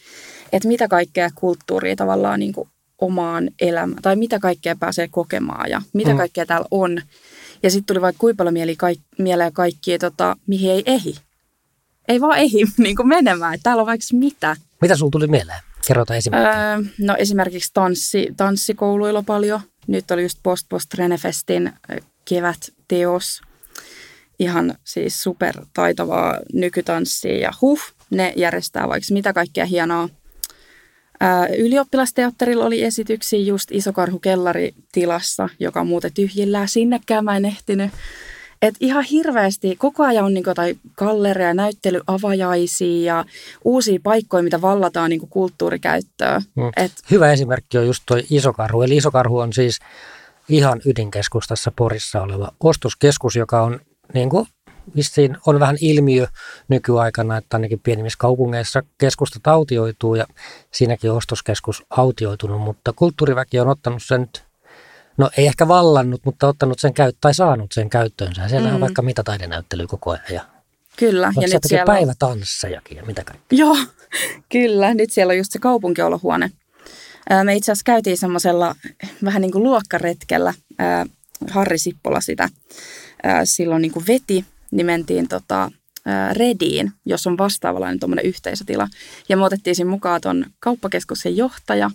että 0.53 0.69
mitä 0.69 0.88
kaikkea 0.88 1.31
kulttuuria 1.35 1.97
tavallaan 1.97 2.40
niin 2.40 2.53
kuin 2.53 2.69
omaan 3.01 3.51
elämään, 3.61 4.03
tai 4.03 4.16
mitä 4.16 4.38
kaikkea 4.38 4.77
pääsee 4.77 5.09
kokemaan 5.09 5.71
ja 5.71 5.83
mitä 5.92 6.11
Mm. 6.11 6.14
mm. 6.14 6.19
kaikkea 6.19 6.47
täällä 6.47 6.66
on. 6.71 7.03
Ja 7.62 7.71
sitten 7.71 7.87
tuli 7.87 8.01
vaikka 8.01 8.21
kuinka 8.21 8.37
paljon 8.38 8.53
mieli, 8.53 8.77
kaik, 8.77 9.01
mieleen 9.19 9.53
kaikkia, 9.53 9.99
tota, 9.99 10.37
mihin 10.47 10.71
ei 10.71 10.83
ehi. 10.87 11.14
Ei 12.09 12.21
vaan 12.21 12.38
ehi 12.38 12.64
niin 12.79 12.97
kuin 12.97 13.09
menemään. 13.09 13.55
että 13.55 13.62
Täällä 13.62 13.81
on 13.81 13.87
vaikka 13.87 14.07
mitä. 14.12 14.57
Mitä 14.81 14.97
sulla 14.97 15.11
tuli 15.11 15.27
mieleen? 15.27 15.61
Kerrotaan 15.87 16.19
esimerkiksi. 16.19 16.59
Öö, 16.59 17.07
no 17.07 17.14
esimerkiksi 17.19 17.71
tanssi, 17.75 18.29
tanssikouluilla 18.37 19.23
paljon. 19.23 19.61
Nyt 19.87 20.11
oli 20.11 20.23
just 20.23 20.38
Post 20.42 20.66
Post 20.69 20.95
Renefestin 20.95 21.73
kevätteos. 22.25 23.40
Ihan 24.38 24.75
siis 24.85 25.23
super 25.23 25.55
taitavaa 25.75 26.38
nykytanssia 26.53 27.38
ja 27.38 27.53
huh, 27.61 27.81
ne 28.11 28.33
järjestää 28.37 28.88
vaikka 28.88 29.07
mitä 29.14 29.33
kaikkea 29.33 29.64
hienoa. 29.64 30.09
Öö, 31.23 31.57
ylioppilasteatterilla 31.59 32.64
oli 32.64 32.83
esityksiä 32.83 33.38
just 33.38 33.73
Isokarhu 33.73 34.19
kellaritilassa, 34.19 35.49
joka 35.59 35.81
on 35.81 35.87
muuten 35.87 36.12
tyhjillään. 36.14 36.69
Sinnekään 36.69 37.25
mä 37.25 37.37
en 37.37 37.45
ehtinyt. 37.45 37.90
Et 38.66 38.74
ihan 38.81 39.05
hirveästi, 39.05 39.76
koko 39.76 40.05
ajan 40.05 40.24
on 40.24 40.35
niinku 40.35 40.50
jotain 40.50 40.79
gallereja, 40.96 41.55
näyttelyavajaisia 41.55 43.14
ja 43.14 43.24
uusia 43.64 43.98
paikkoja, 44.02 44.42
mitä 44.42 44.61
vallataan 44.61 45.11
niinku 45.11 45.26
kulttuurikäyttöön. 45.26 46.42
Mm. 46.55 46.70
Et, 46.76 46.92
Hyvä 47.11 47.33
esimerkki 47.33 47.79
on 47.79 47.87
just 47.87 48.02
toi 48.07 48.22
Isokarhu. 48.31 48.83
Eli 48.83 48.96
Isokarhu 48.96 49.38
on 49.38 49.52
siis 49.52 49.79
ihan 50.48 50.81
ydinkeskustassa 50.87 51.72
Porissa 51.76 52.22
oleva 52.22 52.52
ostoskeskus, 52.61 53.37
joka 53.37 53.62
on 53.62 53.81
niin 54.14 54.31
kuin 54.31 54.46
vissiin 54.96 55.37
on 55.46 55.61
vähän 55.61 55.76
ilmiö 55.81 56.26
nykyaikana, 56.68 57.37
että 57.37 57.57
ainakin 57.57 57.81
pienimmissä 57.81 58.18
kaupungeissa 58.18 58.83
keskustat 58.98 59.46
autioituu 59.46 60.14
ja 60.14 60.26
siinäkin 60.72 61.11
on 61.11 61.16
ostoskeskus 61.16 61.85
autioitunut, 61.90 62.61
mutta 62.61 62.92
kulttuuriväki 62.92 63.61
on 63.61 63.68
ottanut 63.68 64.02
sen 64.02 64.20
nyt 64.20 64.46
no 65.16 65.31
ei 65.37 65.46
ehkä 65.46 65.68
vallannut, 65.68 66.20
mutta 66.24 66.48
ottanut 66.48 66.79
sen 66.79 66.94
käyt- 66.94 67.16
tai 67.20 67.35
saanut 67.35 67.72
sen 67.72 67.90
käyttöönsä. 67.90 68.48
Siellä 68.48 68.68
mm. 68.68 68.74
on 68.74 68.81
vaikka 68.81 69.02
mitä 69.02 69.22
taidenäyttelyä 69.22 69.87
koko 69.87 70.11
ajan 70.11 70.24
ja 70.31 70.44
Kyllä. 70.96 71.33
ja 71.37 71.42
ja 71.42 71.48
nyt 71.55 71.62
siellä 71.66 71.87
päivätanssejakin 71.87 72.96
ja 72.96 73.05
mitä 73.05 73.24
kaikkea. 73.24 73.59
Joo, 73.59 73.76
kyllä. 74.52 74.94
Nyt 74.94 75.11
siellä 75.11 75.31
on 75.31 75.38
just 75.38 75.52
se 75.52 75.59
kaupunkiolohuone. 75.59 76.50
Me 77.44 77.55
itse 77.57 77.72
asiassa 77.72 77.85
käytiin 77.85 78.18
semmoisella 78.18 78.74
vähän 79.24 79.42
niin 79.42 79.52
kuin 79.52 79.64
luokkaretkellä. 79.64 80.55
Harri 81.50 81.79
Sippola 81.79 82.20
sitä 82.20 82.48
silloin 83.44 83.83
niin 83.83 83.92
kuin 83.92 84.07
veti, 84.07 84.44
niin 84.70 84.87
mentiin 84.87 85.29
tota, 85.29 85.70
Rediin, 86.33 86.92
jos 87.05 87.26
on 87.26 87.38
vastaavanlainen 87.38 88.00
tuommoinen 88.00 88.26
yhteisötila. 88.26 88.88
Ja 89.29 89.37
me 89.37 89.44
otettiin 89.44 89.76
siinä 89.76 89.90
mukaan 89.90 90.20
ton 90.20 90.46
kauppakeskuksen 90.61 91.37
johtaja, 91.37 91.90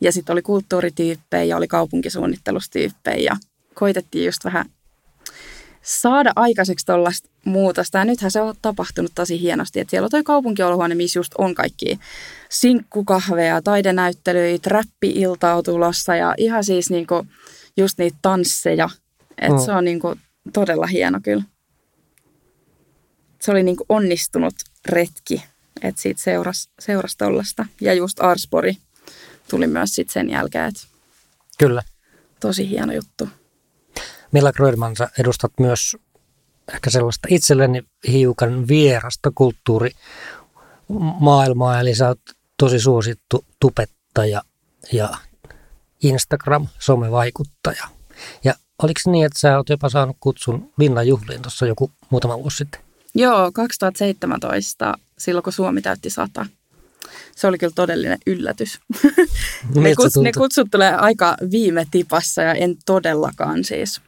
ja 0.00 0.12
sitten 0.12 0.32
oli 0.32 0.42
kulttuurityyppejä 0.42 1.44
ja 1.44 1.56
oli 1.56 1.68
kaupunkisuunnittelustyyppejä. 1.68 3.16
Ja 3.32 3.36
koitettiin 3.74 4.26
just 4.26 4.44
vähän 4.44 4.66
saada 5.82 6.32
aikaiseksi 6.36 6.86
tuollaista 6.86 7.28
muutosta. 7.44 7.98
Ja 7.98 8.04
nythän 8.04 8.30
se 8.30 8.40
on 8.40 8.54
tapahtunut 8.62 9.12
tosi 9.14 9.40
hienosti, 9.40 9.80
että 9.80 9.90
siellä 9.90 10.04
on 10.06 10.10
toi 10.10 10.22
kaupunkiolohuone, 10.22 10.94
missä 10.94 11.18
just 11.18 11.32
on 11.38 11.54
kaikki 11.54 11.98
sinkkukahveja, 12.50 13.62
taidenäyttelyitä, 13.62 14.70
räppi-iltaa 14.70 15.62
tulossa 15.62 16.16
ja 16.16 16.34
ihan 16.38 16.64
siis 16.64 16.90
niinku 16.90 17.26
just 17.76 17.98
niitä 17.98 18.16
tansseja. 18.22 18.88
Että 19.38 19.58
Mm. 19.58 19.64
se 19.64 19.72
on 19.72 19.84
niinku 19.84 20.14
todella 20.52 20.86
hieno 20.86 21.20
kyllä. 21.22 21.42
Se 23.40 23.50
oli 23.50 23.62
niinku 23.62 23.84
onnistunut 23.88 24.54
retki, 24.86 25.44
että 25.82 26.02
siitä 26.02 26.22
seurasi 26.22 26.68
seuras 26.78 27.16
tollasta. 27.16 27.66
Ja 27.80 27.94
just 27.94 28.20
Arspori 28.20 28.76
tuli 29.50 29.66
myös 29.66 29.94
sit 29.94 30.10
sen 30.10 30.30
jälkeen, 30.30 30.68
että 30.68 30.80
Kyllä. 31.58 31.82
tosi 32.40 32.68
hieno 32.68 32.92
juttu. 32.92 33.28
Milla 34.32 34.52
Grödman, 34.52 34.96
sä 34.96 35.08
edustat 35.18 35.52
myös 35.60 35.96
ehkä 36.74 36.90
sellaista 36.90 37.28
itselleni 37.30 37.82
hiukan 38.08 38.68
vierasta 38.68 39.32
kulttuurimaailmaa, 39.34 41.80
eli 41.80 41.94
sä 41.94 42.08
oot 42.08 42.20
tosi 42.56 42.80
suosittu 42.80 43.44
tubettaja 43.60 44.42
ja 44.92 45.08
Instagram-somevaikuttaja. 46.02 47.88
Ja 48.44 48.54
oliko 48.82 49.00
niin, 49.06 49.26
että 49.26 49.38
sä 49.38 49.56
oot 49.56 49.68
jopa 49.68 49.88
saanut 49.88 50.16
kutsun 50.20 50.72
Vinnan 50.78 51.08
juhliin 51.08 51.42
tuossa 51.42 51.66
joku 51.66 51.90
muutama 52.10 52.38
vuosi 52.38 52.56
sitten? 52.56 52.80
Joo, 53.14 53.52
2017, 53.52 54.94
silloin 55.18 55.42
kun 55.42 55.52
Suomi 55.52 55.82
täytti 55.82 56.10
sata. 56.10 56.46
Se 57.36 57.46
oli 57.46 57.58
kyllä 57.58 57.72
todellinen 57.74 58.18
yllätys. 58.26 58.80
ne, 59.74 59.94
kuts, 59.94 60.16
ne 60.16 60.32
kutsut 60.32 60.68
tulee 60.70 60.94
aika 60.94 61.36
viime 61.50 61.86
tipassa 61.90 62.42
ja 62.42 62.54
en 62.54 62.76
todellakaan 62.86 63.64
siis 63.64 64.00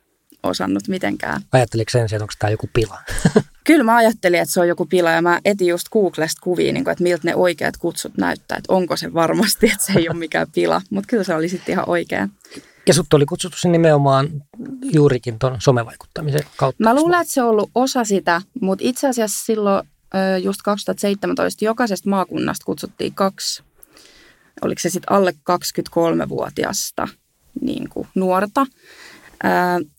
osannut 0.42 0.88
mitenkään. 0.88 1.42
Ajatteliko 1.52 1.90
sen 1.90 2.08
sijaan, 2.08 2.22
onko 2.22 2.34
tämä 2.38 2.50
joku 2.50 2.68
pila? 2.72 2.98
Kyllä 3.64 3.84
mä 3.84 3.96
ajattelin, 3.96 4.40
että 4.40 4.52
se 4.52 4.60
on 4.60 4.68
joku 4.68 4.86
pila 4.86 5.10
ja 5.10 5.22
mä 5.22 5.40
etin 5.44 5.66
just 5.66 5.88
Googlesta 5.88 6.40
kuvia, 6.42 6.72
niin 6.72 6.84
kuin, 6.84 6.92
että 6.92 7.02
miltä 7.02 7.22
ne 7.24 7.34
oikeat 7.34 7.76
kutsut 7.76 8.16
näyttää, 8.16 8.58
että 8.58 8.72
onko 8.72 8.96
se 8.96 9.14
varmasti, 9.14 9.66
että 9.66 9.86
se 9.86 9.98
ei 9.98 10.08
ole 10.08 10.18
mikään 10.18 10.46
pila. 10.54 10.82
Mutta 10.90 11.08
kyllä 11.08 11.24
se 11.24 11.34
oli 11.34 11.48
sitten 11.48 11.72
ihan 11.72 11.88
oikein. 11.88 12.30
Ja 12.88 12.94
sut 12.94 13.14
oli 13.14 13.26
kutsuttu 13.26 13.58
sinne 13.58 13.78
nimenomaan 13.78 14.28
juurikin 14.82 15.38
tuon 15.38 15.56
somevaikuttamisen 15.58 16.40
kautta. 16.56 16.84
Mä 16.84 16.94
luulen, 16.94 17.20
että 17.20 17.34
se 17.34 17.42
on 17.42 17.48
ollut 17.48 17.70
osa 17.74 18.04
sitä, 18.04 18.42
mutta 18.60 18.84
itse 18.88 19.08
asiassa 19.08 19.44
silloin 19.44 19.88
just 20.42 20.62
2017 20.62 21.64
jokaisesta 21.64 22.10
maakunnasta 22.10 22.64
kutsuttiin 22.64 23.14
kaksi, 23.14 23.62
oliko 24.62 24.78
se 24.78 24.90
sitten 24.90 25.12
alle 25.12 25.34
23-vuotiasta 25.50 27.08
niin 27.60 27.88
kuin 27.88 28.08
nuorta, 28.14 28.66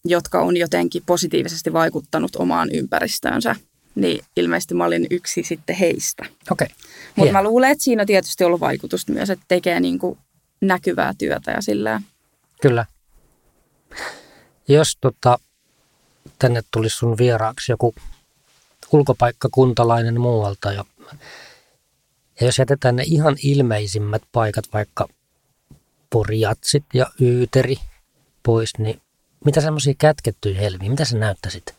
jotka 0.06 0.42
on 0.42 0.58
jotenkin 0.58 1.04
positiivisesti 1.06 1.74
vaikuttanut 1.74 2.36
omaan 2.36 2.70
ympäristöönsä. 2.74 3.56
Niin 3.96 4.26
ilmeisesti 4.36 4.74
mä 4.74 4.86
olin 4.86 5.08
yksi 5.10 5.44
sitten 5.44 5.76
heistä. 5.76 6.26
Okei. 6.52 6.68
Mutta 7.16 7.32
mä 7.32 7.44
luulen, 7.44 7.72
että 7.72 7.84
siinä 7.84 8.02
on 8.02 8.08
tietysti 8.08 8.44
ollut 8.44 8.60
vaikutusta 8.60 9.12
myös, 9.12 9.30
että 9.30 9.46
tekee 9.48 9.80
niin 9.80 10.00
kuin 10.00 10.18
näkyvää 10.62 11.14
työtä 11.18 11.52
ja 11.52 11.62
silleen. 11.62 12.02
Kyllä. 12.62 12.86
Jos 14.68 14.98
tota, 15.02 15.40
tänne 16.40 16.62
tulisi 16.72 16.96
sun 16.96 17.18
vieraaksi 17.18 17.72
joku 17.72 17.96
ulkopaikkakuntalainen 18.92 20.22
muualta 20.22 20.72
ja, 20.72 20.86
ja 22.40 22.46
jos 22.46 22.60
jätetään 22.60 22.96
ne 22.96 23.04
ihan 23.06 23.36
ilmeisimmät 23.44 24.22
paikat, 24.32 24.66
vaikka 24.74 25.08
Porjatsit 26.10 26.84
ja 26.94 27.06
Yyteri 27.22 27.76
pois, 28.44 28.78
niin 28.78 29.02
mitä 29.46 29.62
semmoisia 29.62 29.94
kätkettyjä 29.98 30.60
helmiä, 30.60 30.90
mitä 30.90 31.06
sä 31.06 31.18
näyttäisit, 31.18 31.76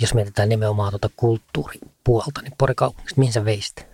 jos 0.00 0.14
mietitään 0.14 0.48
nimenomaan 0.48 0.92
tuota 0.92 1.10
kulttuuripuolta, 1.16 2.42
niin 2.42 2.54
Porikaupungista, 2.58 3.20
mihin 3.20 3.32
sä 3.32 3.44
veisit? 3.44 3.86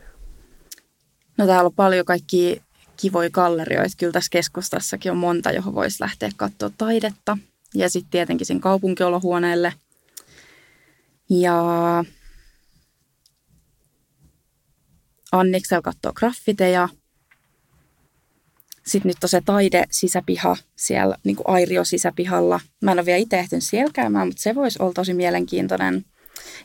No 1.38 1.46
täällä 1.46 1.66
on 1.66 1.74
paljon 1.74 2.04
kaikkia 2.04 2.62
kivoja 2.96 3.30
gallerioita. 3.30 3.94
Kyllä 3.98 4.12
tässä 4.12 4.30
keskustassakin 4.30 5.12
on 5.12 5.18
monta, 5.18 5.50
johon 5.50 5.74
voisi 5.74 5.96
lähteä 6.00 6.30
katsoa 6.36 6.70
taidetta. 6.78 7.38
Ja 7.74 7.90
sitten 7.90 8.10
tietenkin 8.10 8.46
sen 8.46 8.60
kaupunkiolohuoneelle. 8.60 9.72
Ja 11.30 11.64
Anniksella 15.40 15.82
katsoo 15.82 16.12
graffiteja. 16.12 16.88
Sitten 18.86 19.08
nyt 19.08 19.24
on 19.24 19.28
se 19.28 19.40
taide 19.44 19.84
sisäpiha 19.90 20.56
siellä 20.76 21.16
niin 21.24 21.36
kuin 21.36 21.48
Airio 21.48 21.84
sisäpihalla. 21.84 22.60
Mä 22.82 22.92
en 22.92 22.98
ole 22.98 23.06
vielä 23.06 23.18
itse 23.18 23.38
ehtinyt 23.38 23.64
siellä 23.64 23.92
käymään, 23.92 24.26
mutta 24.26 24.42
se 24.42 24.54
voisi 24.54 24.82
olla 24.82 24.92
tosi 24.92 25.14
mielenkiintoinen. 25.14 26.04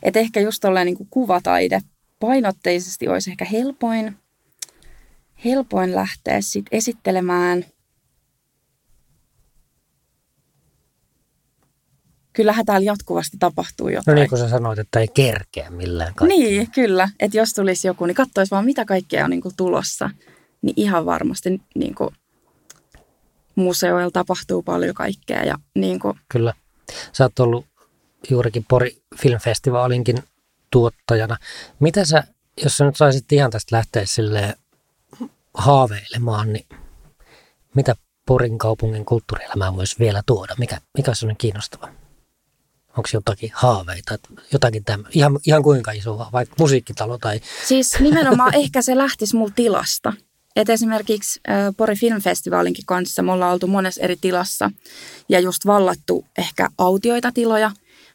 Että 0.02 0.20
ehkä 0.20 0.40
just 0.40 0.60
tolleen 0.60 0.86
niin 0.86 1.06
kuvataide 1.10 1.80
painotteisesti 2.20 3.08
olisi 3.08 3.30
ehkä 3.30 3.44
helpoin, 3.44 4.16
helpoin 5.44 5.94
lähteä 5.94 6.40
sit 6.40 6.66
esittelemään. 6.72 7.64
Kyllähän 12.32 12.66
täällä 12.66 12.84
jatkuvasti 12.84 13.36
tapahtuu 13.40 13.86
No 13.86 13.92
jotain. 13.92 14.14
niin 14.14 14.28
kuin 14.28 14.38
sä 14.38 14.48
sanoit, 14.48 14.78
että 14.78 15.00
ei 15.00 15.08
kerkeä 15.08 15.70
millään 15.70 16.14
kaikkea. 16.14 16.38
Niin, 16.38 16.70
kyllä. 16.70 17.08
Että 17.20 17.36
jos 17.36 17.52
tulisi 17.54 17.86
joku, 17.88 18.06
niin 18.06 18.14
katsoisi 18.14 18.50
vaan 18.50 18.64
mitä 18.64 18.84
kaikkea 18.84 19.24
on 19.24 19.30
niin 19.30 19.40
kuin 19.42 19.56
tulossa. 19.56 20.10
Niin 20.62 20.74
ihan 20.76 21.06
varmasti 21.06 21.60
niin 21.74 21.94
kuin 21.94 22.10
museoilla 23.54 24.10
tapahtuu 24.10 24.62
paljon 24.62 24.94
kaikkea. 24.94 25.44
Ja 25.44 25.58
niin 25.74 26.00
kuin, 26.00 26.18
Kyllä. 26.28 26.54
Sä 27.12 27.24
oot 27.24 27.38
ollut 27.38 27.66
juurikin 28.30 28.64
Pori 28.68 28.96
Filmfestivaalinkin 29.16 30.22
tuottajana. 30.70 31.36
Mitä 31.80 32.04
sä, 32.04 32.24
jos 32.64 32.76
sä 32.76 32.84
nyt 32.84 32.96
saisit 32.96 33.32
ihan 33.32 33.50
tästä 33.50 33.76
lähteä 33.76 34.02
sille 34.06 34.54
haaveilemaan, 35.54 36.52
niin 36.52 36.66
mitä 37.74 37.94
Porin 38.26 38.58
kaupungin 38.58 39.04
kulttuurielämään 39.04 39.76
voisi 39.76 39.96
vielä 39.98 40.22
tuoda? 40.26 40.54
Mikä, 40.58 40.80
mikä 40.96 41.10
on 41.10 41.16
sellainen 41.16 41.36
kiinnostava? 41.36 41.88
Onko 42.96 43.08
jotakin 43.12 43.50
haaveita, 43.54 44.18
jotakin 44.52 44.84
tämmöistä, 44.84 45.18
ihan, 45.18 45.38
ihan 45.46 45.62
kuinka 45.62 45.92
isoa, 45.92 46.28
vaikka 46.32 46.54
musiikkitalo 46.58 47.18
tai 47.18 47.40
Siis 47.66 48.00
nimenomaan 48.00 48.54
ehkä 48.54 48.82
se 48.82 48.96
lähtisi 48.96 49.36
mulla 49.36 49.52
tilasta. 49.56 50.12
Et 50.56 50.70
esimerkiksi 50.70 51.40
äh, 51.48 51.74
Pori 51.76 51.96
Filmfestivaalinkin 51.96 52.86
kanssa 52.86 53.22
me 53.22 53.32
ollaan 53.32 53.52
oltu 53.52 53.66
monessa 53.66 54.02
eri 54.02 54.16
tilassa 54.20 54.70
ja 55.28 55.40
just 55.40 55.66
vallattu 55.66 56.24
ehkä 56.38 56.68
autioita 56.78 57.32
tiloja, 57.32 57.70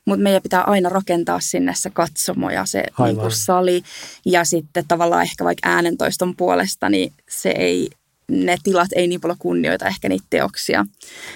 mutta 0.06 0.24
meidän 0.24 0.42
pitää 0.42 0.64
aina 0.64 0.90
rakentaa 0.90 1.40
sinne 1.40 1.74
se 1.76 1.90
katsomo 1.90 2.50
ja 2.50 2.66
se 2.66 2.84
Aivan. 2.92 3.08
niin 3.08 3.22
kuin 3.22 3.32
sali. 3.32 3.84
Ja 4.26 4.46
sitten 4.46 4.88
tavallaan 4.88 5.24
ehkä 5.24 5.46
vaikka 5.46 5.70
äänentoiston 5.70 6.36
puolesta, 6.36 6.90
niin 6.90 7.14
se 7.30 7.50
ei, 7.50 7.90
ne 8.32 8.58
tilat 8.64 8.90
ei 8.96 9.08
niin 9.08 9.22
paljon 9.22 9.38
kunnioita 9.40 9.86
ehkä 9.86 10.10
niitä 10.10 10.26
teoksia, 10.30 10.86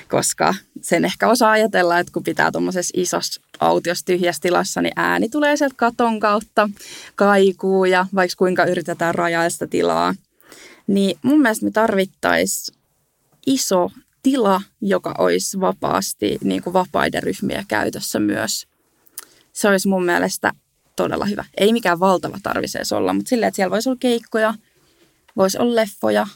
koska 0.10 0.54
sen 0.82 1.06
ehkä 1.06 1.30
osaa 1.30 1.52
ajatella, 1.52 2.00
että 2.00 2.14
kun 2.14 2.24
pitää 2.24 2.52
tuommoisessa 2.52 2.94
isossa 2.96 3.42
autiossa 3.60 4.06
tyhjässä 4.06 4.42
tilassa, 4.42 4.82
niin 4.82 4.94
ääni 4.96 5.30
tulee 5.30 5.58
sieltä 5.58 5.76
katon 5.78 6.20
kautta, 6.20 6.70
kaikuu 7.16 7.86
ja 7.86 8.06
vaikka 8.16 8.36
kuinka 8.38 8.66
yritetään 8.66 9.16
rajaa 9.16 9.50
sitä 9.50 9.68
tilaa. 9.68 10.16
Niin 10.88 11.20
mun 11.22 11.42
mielestä 11.42 11.66
me 11.66 11.72
tarvittaisiin 11.72 12.78
iso 13.48 13.92
tila, 14.24 14.62
joka 14.82 15.16
olisi 15.18 15.60
vapaasti 15.60 16.38
niin 16.44 16.64
kuin 16.64 16.74
vapaiden 16.74 17.24
ryhmien 17.24 17.66
käytössä 17.68 18.20
myös. 18.20 18.68
Se 19.54 19.68
olisi 19.68 19.88
mun 19.88 20.06
mielestä 20.06 20.52
todella 20.96 21.26
hyvä. 21.26 21.46
Ei 21.58 21.74
mikään 21.74 22.00
valtava 22.00 22.38
tarvitse 22.44 22.78
edes 22.78 22.94
olla, 22.94 23.14
mutta 23.14 23.30
silleen, 23.30 23.48
että 23.48 23.56
siellä 23.56 23.72
voisi 23.72 23.89
olla 23.89 23.98
keikkoja, 24.00 24.54
voisi 25.38 25.58
olla 25.58 25.76
leffoja, 25.76 26.28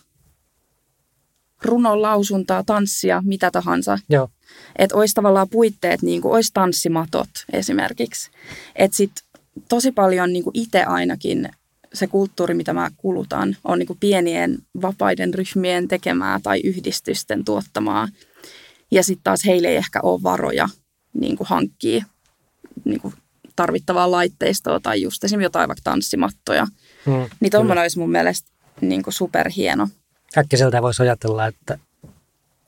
runolausuntaa, 1.62 2.64
tanssia, 2.64 3.22
mitä 3.26 3.52
tahansa. 3.52 4.00
joo, 4.10 4.30
Että 4.76 4.96
olisi 4.96 5.14
tavallaan 5.14 5.50
puitteet, 5.50 6.02
niin 6.02 6.22
kuin 6.22 6.34
olisi 6.34 6.52
tanssimatot 6.54 7.30
esimerkiksi. 7.54 8.32
Että 8.76 8.98
sitten 8.98 9.26
tosi 9.70 9.92
paljon 9.92 10.34
niin 10.34 10.44
kuin 10.44 10.58
itse 10.60 10.84
ainakin 10.84 11.50
se 11.94 12.08
kulttuuri, 12.08 12.54
mitä 12.54 12.74
mä 12.74 12.90
kulutan, 12.98 13.58
on 13.64 13.80
niin 13.80 13.88
kuin 13.88 14.00
pienien 14.00 14.58
vapaiden 14.82 15.34
ryhmien 15.34 15.88
tekemää 15.88 16.40
tai 16.44 16.60
yhdistysten 16.64 17.46
tuottamaa. 17.46 18.08
Ja 18.92 19.04
sitten 19.04 19.24
taas 19.24 19.46
heille 19.46 19.68
ei 19.68 19.76
ehkä 19.76 20.00
ole 20.04 20.24
varoja 20.24 20.70
niin 21.14 21.38
kuin 21.38 21.48
hankkia 21.48 22.06
niin 22.86 23.02
kuin 23.02 23.14
tarvittavaa 23.56 24.12
laitteistoa 24.12 24.80
tai 24.80 25.02
just 25.02 25.24
esimerkiksi 25.24 25.46
jotain 25.46 25.68
vaikka 25.68 25.82
tanssimattoja. 25.84 26.68
Mm, 27.06 27.30
Niin 27.40 27.52
tuommoinen 27.52 27.82
olisi 27.82 28.00
mun 28.00 28.12
mielestä 28.12 28.52
niin 28.82 29.04
kuin 29.04 29.14
superhieno. 29.14 29.88
Äkkiseltä 30.38 30.82
voisi 30.82 31.04
ajatella, 31.04 31.48
että, 31.48 31.80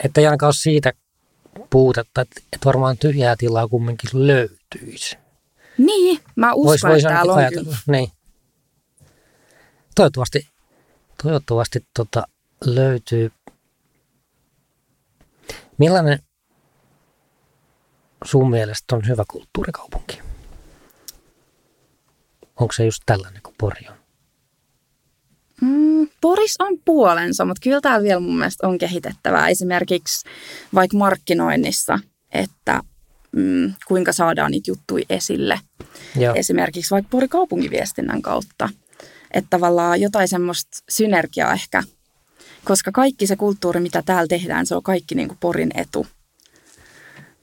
että 0.04 0.22
ei 0.22 0.28
ainakaan 0.28 0.48
ole 0.48 0.54
siitä 0.54 0.94
puutetta, 1.70 2.22
että, 2.22 2.42
että 2.54 2.66
varmaan 2.66 2.98
tyhjää 2.98 3.36
tilaa 3.36 3.68
kumminkin 3.68 4.10
löytyisi. 4.14 5.18
Niin, 5.78 6.20
mä 6.36 6.54
uskon, 6.54 6.66
Vois, 6.66 6.84
vois 6.84 6.98
että 6.98 7.10
täällä 7.10 7.34
on 7.34 7.54
kyllä. 7.54 7.78
Niin. 7.88 8.12
Toivottavasti, 9.96 10.48
toivottavasti 11.24 11.86
tota 11.94 12.28
löytyy. 12.66 13.32
Millainen 15.78 16.20
sun 18.26 18.50
mielestä 18.50 18.96
on 18.96 19.08
hyvä 19.08 19.24
kulttuurikaupunki? 19.28 20.20
Onko 22.56 22.74
se 22.74 22.86
just 22.86 23.04
tällainen 23.06 23.42
kuin 23.42 23.56
Pori 23.58 23.88
on? 23.90 24.07
Mm, 25.62 26.08
Poris 26.22 26.56
on 26.60 26.80
puolensa, 26.86 27.46
mutta 27.46 27.62
kyllä 27.64 27.82
täällä 27.82 28.04
vielä 28.04 28.20
mun 28.20 28.38
mielestä 28.38 28.68
on 28.68 28.78
kehitettävää. 28.78 29.48
Esimerkiksi 29.48 30.30
vaikka 30.74 30.98
markkinoinnissa, 30.98 32.00
että 32.32 32.82
mm, 33.32 33.74
kuinka 33.88 34.14
saadaan 34.14 34.52
niitä 34.52 34.72
juttuja 34.72 35.06
esille. 35.10 35.60
Joo. 36.16 36.36
Esimerkiksi 36.36 36.92
vaikka 36.92 37.10
Pori 37.10 37.28
kaupunkiviestinnän 37.28 38.22
kautta. 38.22 38.70
Että 39.32 39.48
tavallaan 39.50 40.02
jotain 40.02 40.28
semmoista 40.28 40.78
synergiaa 40.90 41.54
ehkä, 41.54 41.84
koska 42.64 42.92
kaikki 42.92 43.28
se 43.28 43.36
kulttuuri, 43.36 43.80
mitä 43.80 44.02
täällä 44.02 44.28
tehdään, 44.28 44.66
se 44.66 44.76
on 44.76 44.84
kaikki 44.84 45.16
niin 45.16 45.28
kuin 45.28 45.38
Porin 45.40 45.72
etu. 45.76 46.08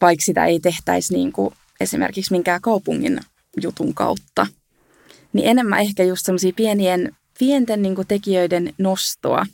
Vaikka 0.01 0.25
sitä 0.25 0.45
ei 0.45 0.61
tehtäisi 0.61 1.15
niin 1.15 1.33
kuin 1.33 1.55
esimerkiksi 1.81 2.33
minkään 2.33 2.61
kaupungin 2.61 3.21
jutun 3.63 3.95
kautta. 3.95 4.47
Niin 5.33 5.49
enemmän 5.49 5.81
ehkä 5.81 6.05
just 6.05 6.27
semmoisia 6.27 6.53
pienien, 6.57 7.17
pienten 7.39 7.83
niin 7.83 7.95
kuin 7.95 8.09
tekijöiden 8.09 8.75
nostoa. 8.79 9.47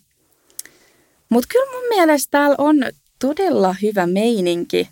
Mutta 1.29 1.49
kyllä 1.53 1.73
mun 1.73 1.89
mielestä 1.89 2.31
täällä 2.31 2.57
on 2.59 2.77
todella 3.19 3.75
hyvä 3.83 4.07
meininki. 4.07 4.89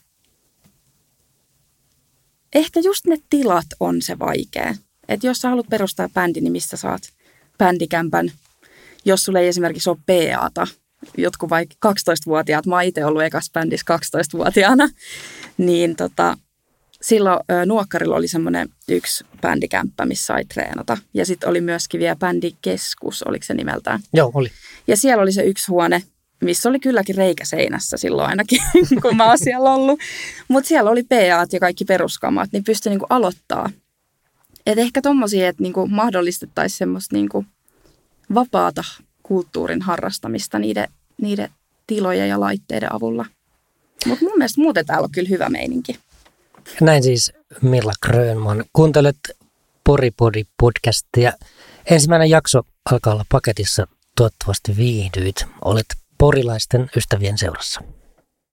Ehkä 2.54 2.80
just 2.80 3.06
ne 3.06 3.16
tilat 3.30 3.66
on 3.80 4.02
se 4.02 4.18
vaikea. 4.18 4.74
Että 5.08 5.26
jos 5.26 5.38
sä 5.40 5.48
haluat 5.48 5.68
perustaa 5.70 6.08
bändi, 6.08 6.40
niin 6.40 6.52
mistä 6.52 6.76
saat 6.76 7.02
bändikämpän, 7.58 8.32
jos 9.04 9.24
sulla 9.24 9.38
ei 9.38 9.48
esimerkiksi 9.48 9.90
ole 9.90 9.98
PAta, 10.06 10.66
jotkut 11.16 11.50
vaikka 11.50 11.92
12-vuotiaat, 11.92 12.66
mä 12.66 12.82
itse 12.82 13.04
ollut 13.04 13.22
ekas 13.22 13.50
bändissä 13.52 13.96
12-vuotiaana, 13.96 14.88
niin 15.58 15.96
tota, 15.96 16.36
silloin 17.02 17.40
ö, 17.50 17.66
Nuokkarilla 17.66 18.16
oli 18.16 18.28
semmoinen 18.28 18.68
yksi 18.88 19.24
bändikämppä, 19.40 20.06
missä 20.06 20.26
sai 20.26 20.44
treenata. 20.44 20.98
Ja 21.14 21.26
sitten 21.26 21.48
oli 21.48 21.60
myöskin 21.60 22.00
vielä 22.00 22.16
bändikeskus, 22.16 23.22
oliko 23.22 23.44
se 23.44 23.54
nimeltään. 23.54 24.00
Joo, 24.12 24.30
oli. 24.34 24.50
Ja 24.86 24.96
siellä 24.96 25.22
oli 25.22 25.32
se 25.32 25.42
yksi 25.42 25.66
huone, 25.68 26.02
missä 26.40 26.68
oli 26.68 26.80
kylläkin 26.80 27.14
reikä 27.14 27.44
seinässä 27.44 27.96
silloin 27.96 28.28
ainakin, 28.28 28.60
kun 29.02 29.16
mä 29.16 29.28
oon 29.28 29.38
siellä 29.38 29.74
ollut. 29.74 30.00
Mutta 30.48 30.68
siellä 30.68 30.90
oli 30.90 31.02
PAt 31.02 31.52
ja 31.52 31.60
kaikki 31.60 31.84
peruskamat, 31.84 32.48
niin 32.52 32.64
pystyi 32.64 32.90
niinku 32.90 33.06
aloittaa. 33.10 33.70
Et 34.66 34.78
ehkä 34.78 35.02
tommosia, 35.02 35.48
että 35.48 35.62
niinku 35.62 35.86
mahdollistettaisiin 35.86 36.78
semmoista 36.78 37.16
niinku 37.16 37.44
vapaata 38.34 38.84
kulttuurin 39.22 39.82
harrastamista 39.82 40.58
niiden, 40.58 40.88
niiden 41.22 41.50
tilojen 41.86 42.28
ja 42.28 42.40
laitteiden 42.40 42.94
avulla. 42.94 43.26
Mutta 44.06 44.24
mun 44.24 44.38
mielestä 44.38 44.60
muuten 44.60 44.86
täällä 44.86 45.04
on 45.04 45.10
kyllä 45.10 45.28
hyvä 45.28 45.48
meininki. 45.48 45.98
Näin 46.80 47.02
siis 47.02 47.32
Milla 47.62 47.92
Grönman. 48.06 48.64
Kuuntelet 48.72 49.18
Poripodi 49.84 50.44
podcastia. 50.60 51.32
Ensimmäinen 51.90 52.30
jakso 52.30 52.62
alkaa 52.90 53.12
olla 53.12 53.24
paketissa. 53.28 53.86
Toivottavasti 54.16 54.76
viihdyit. 54.76 55.46
Olet 55.64 55.86
porilaisten 56.18 56.90
ystävien 56.96 57.38
seurassa. 57.38 57.80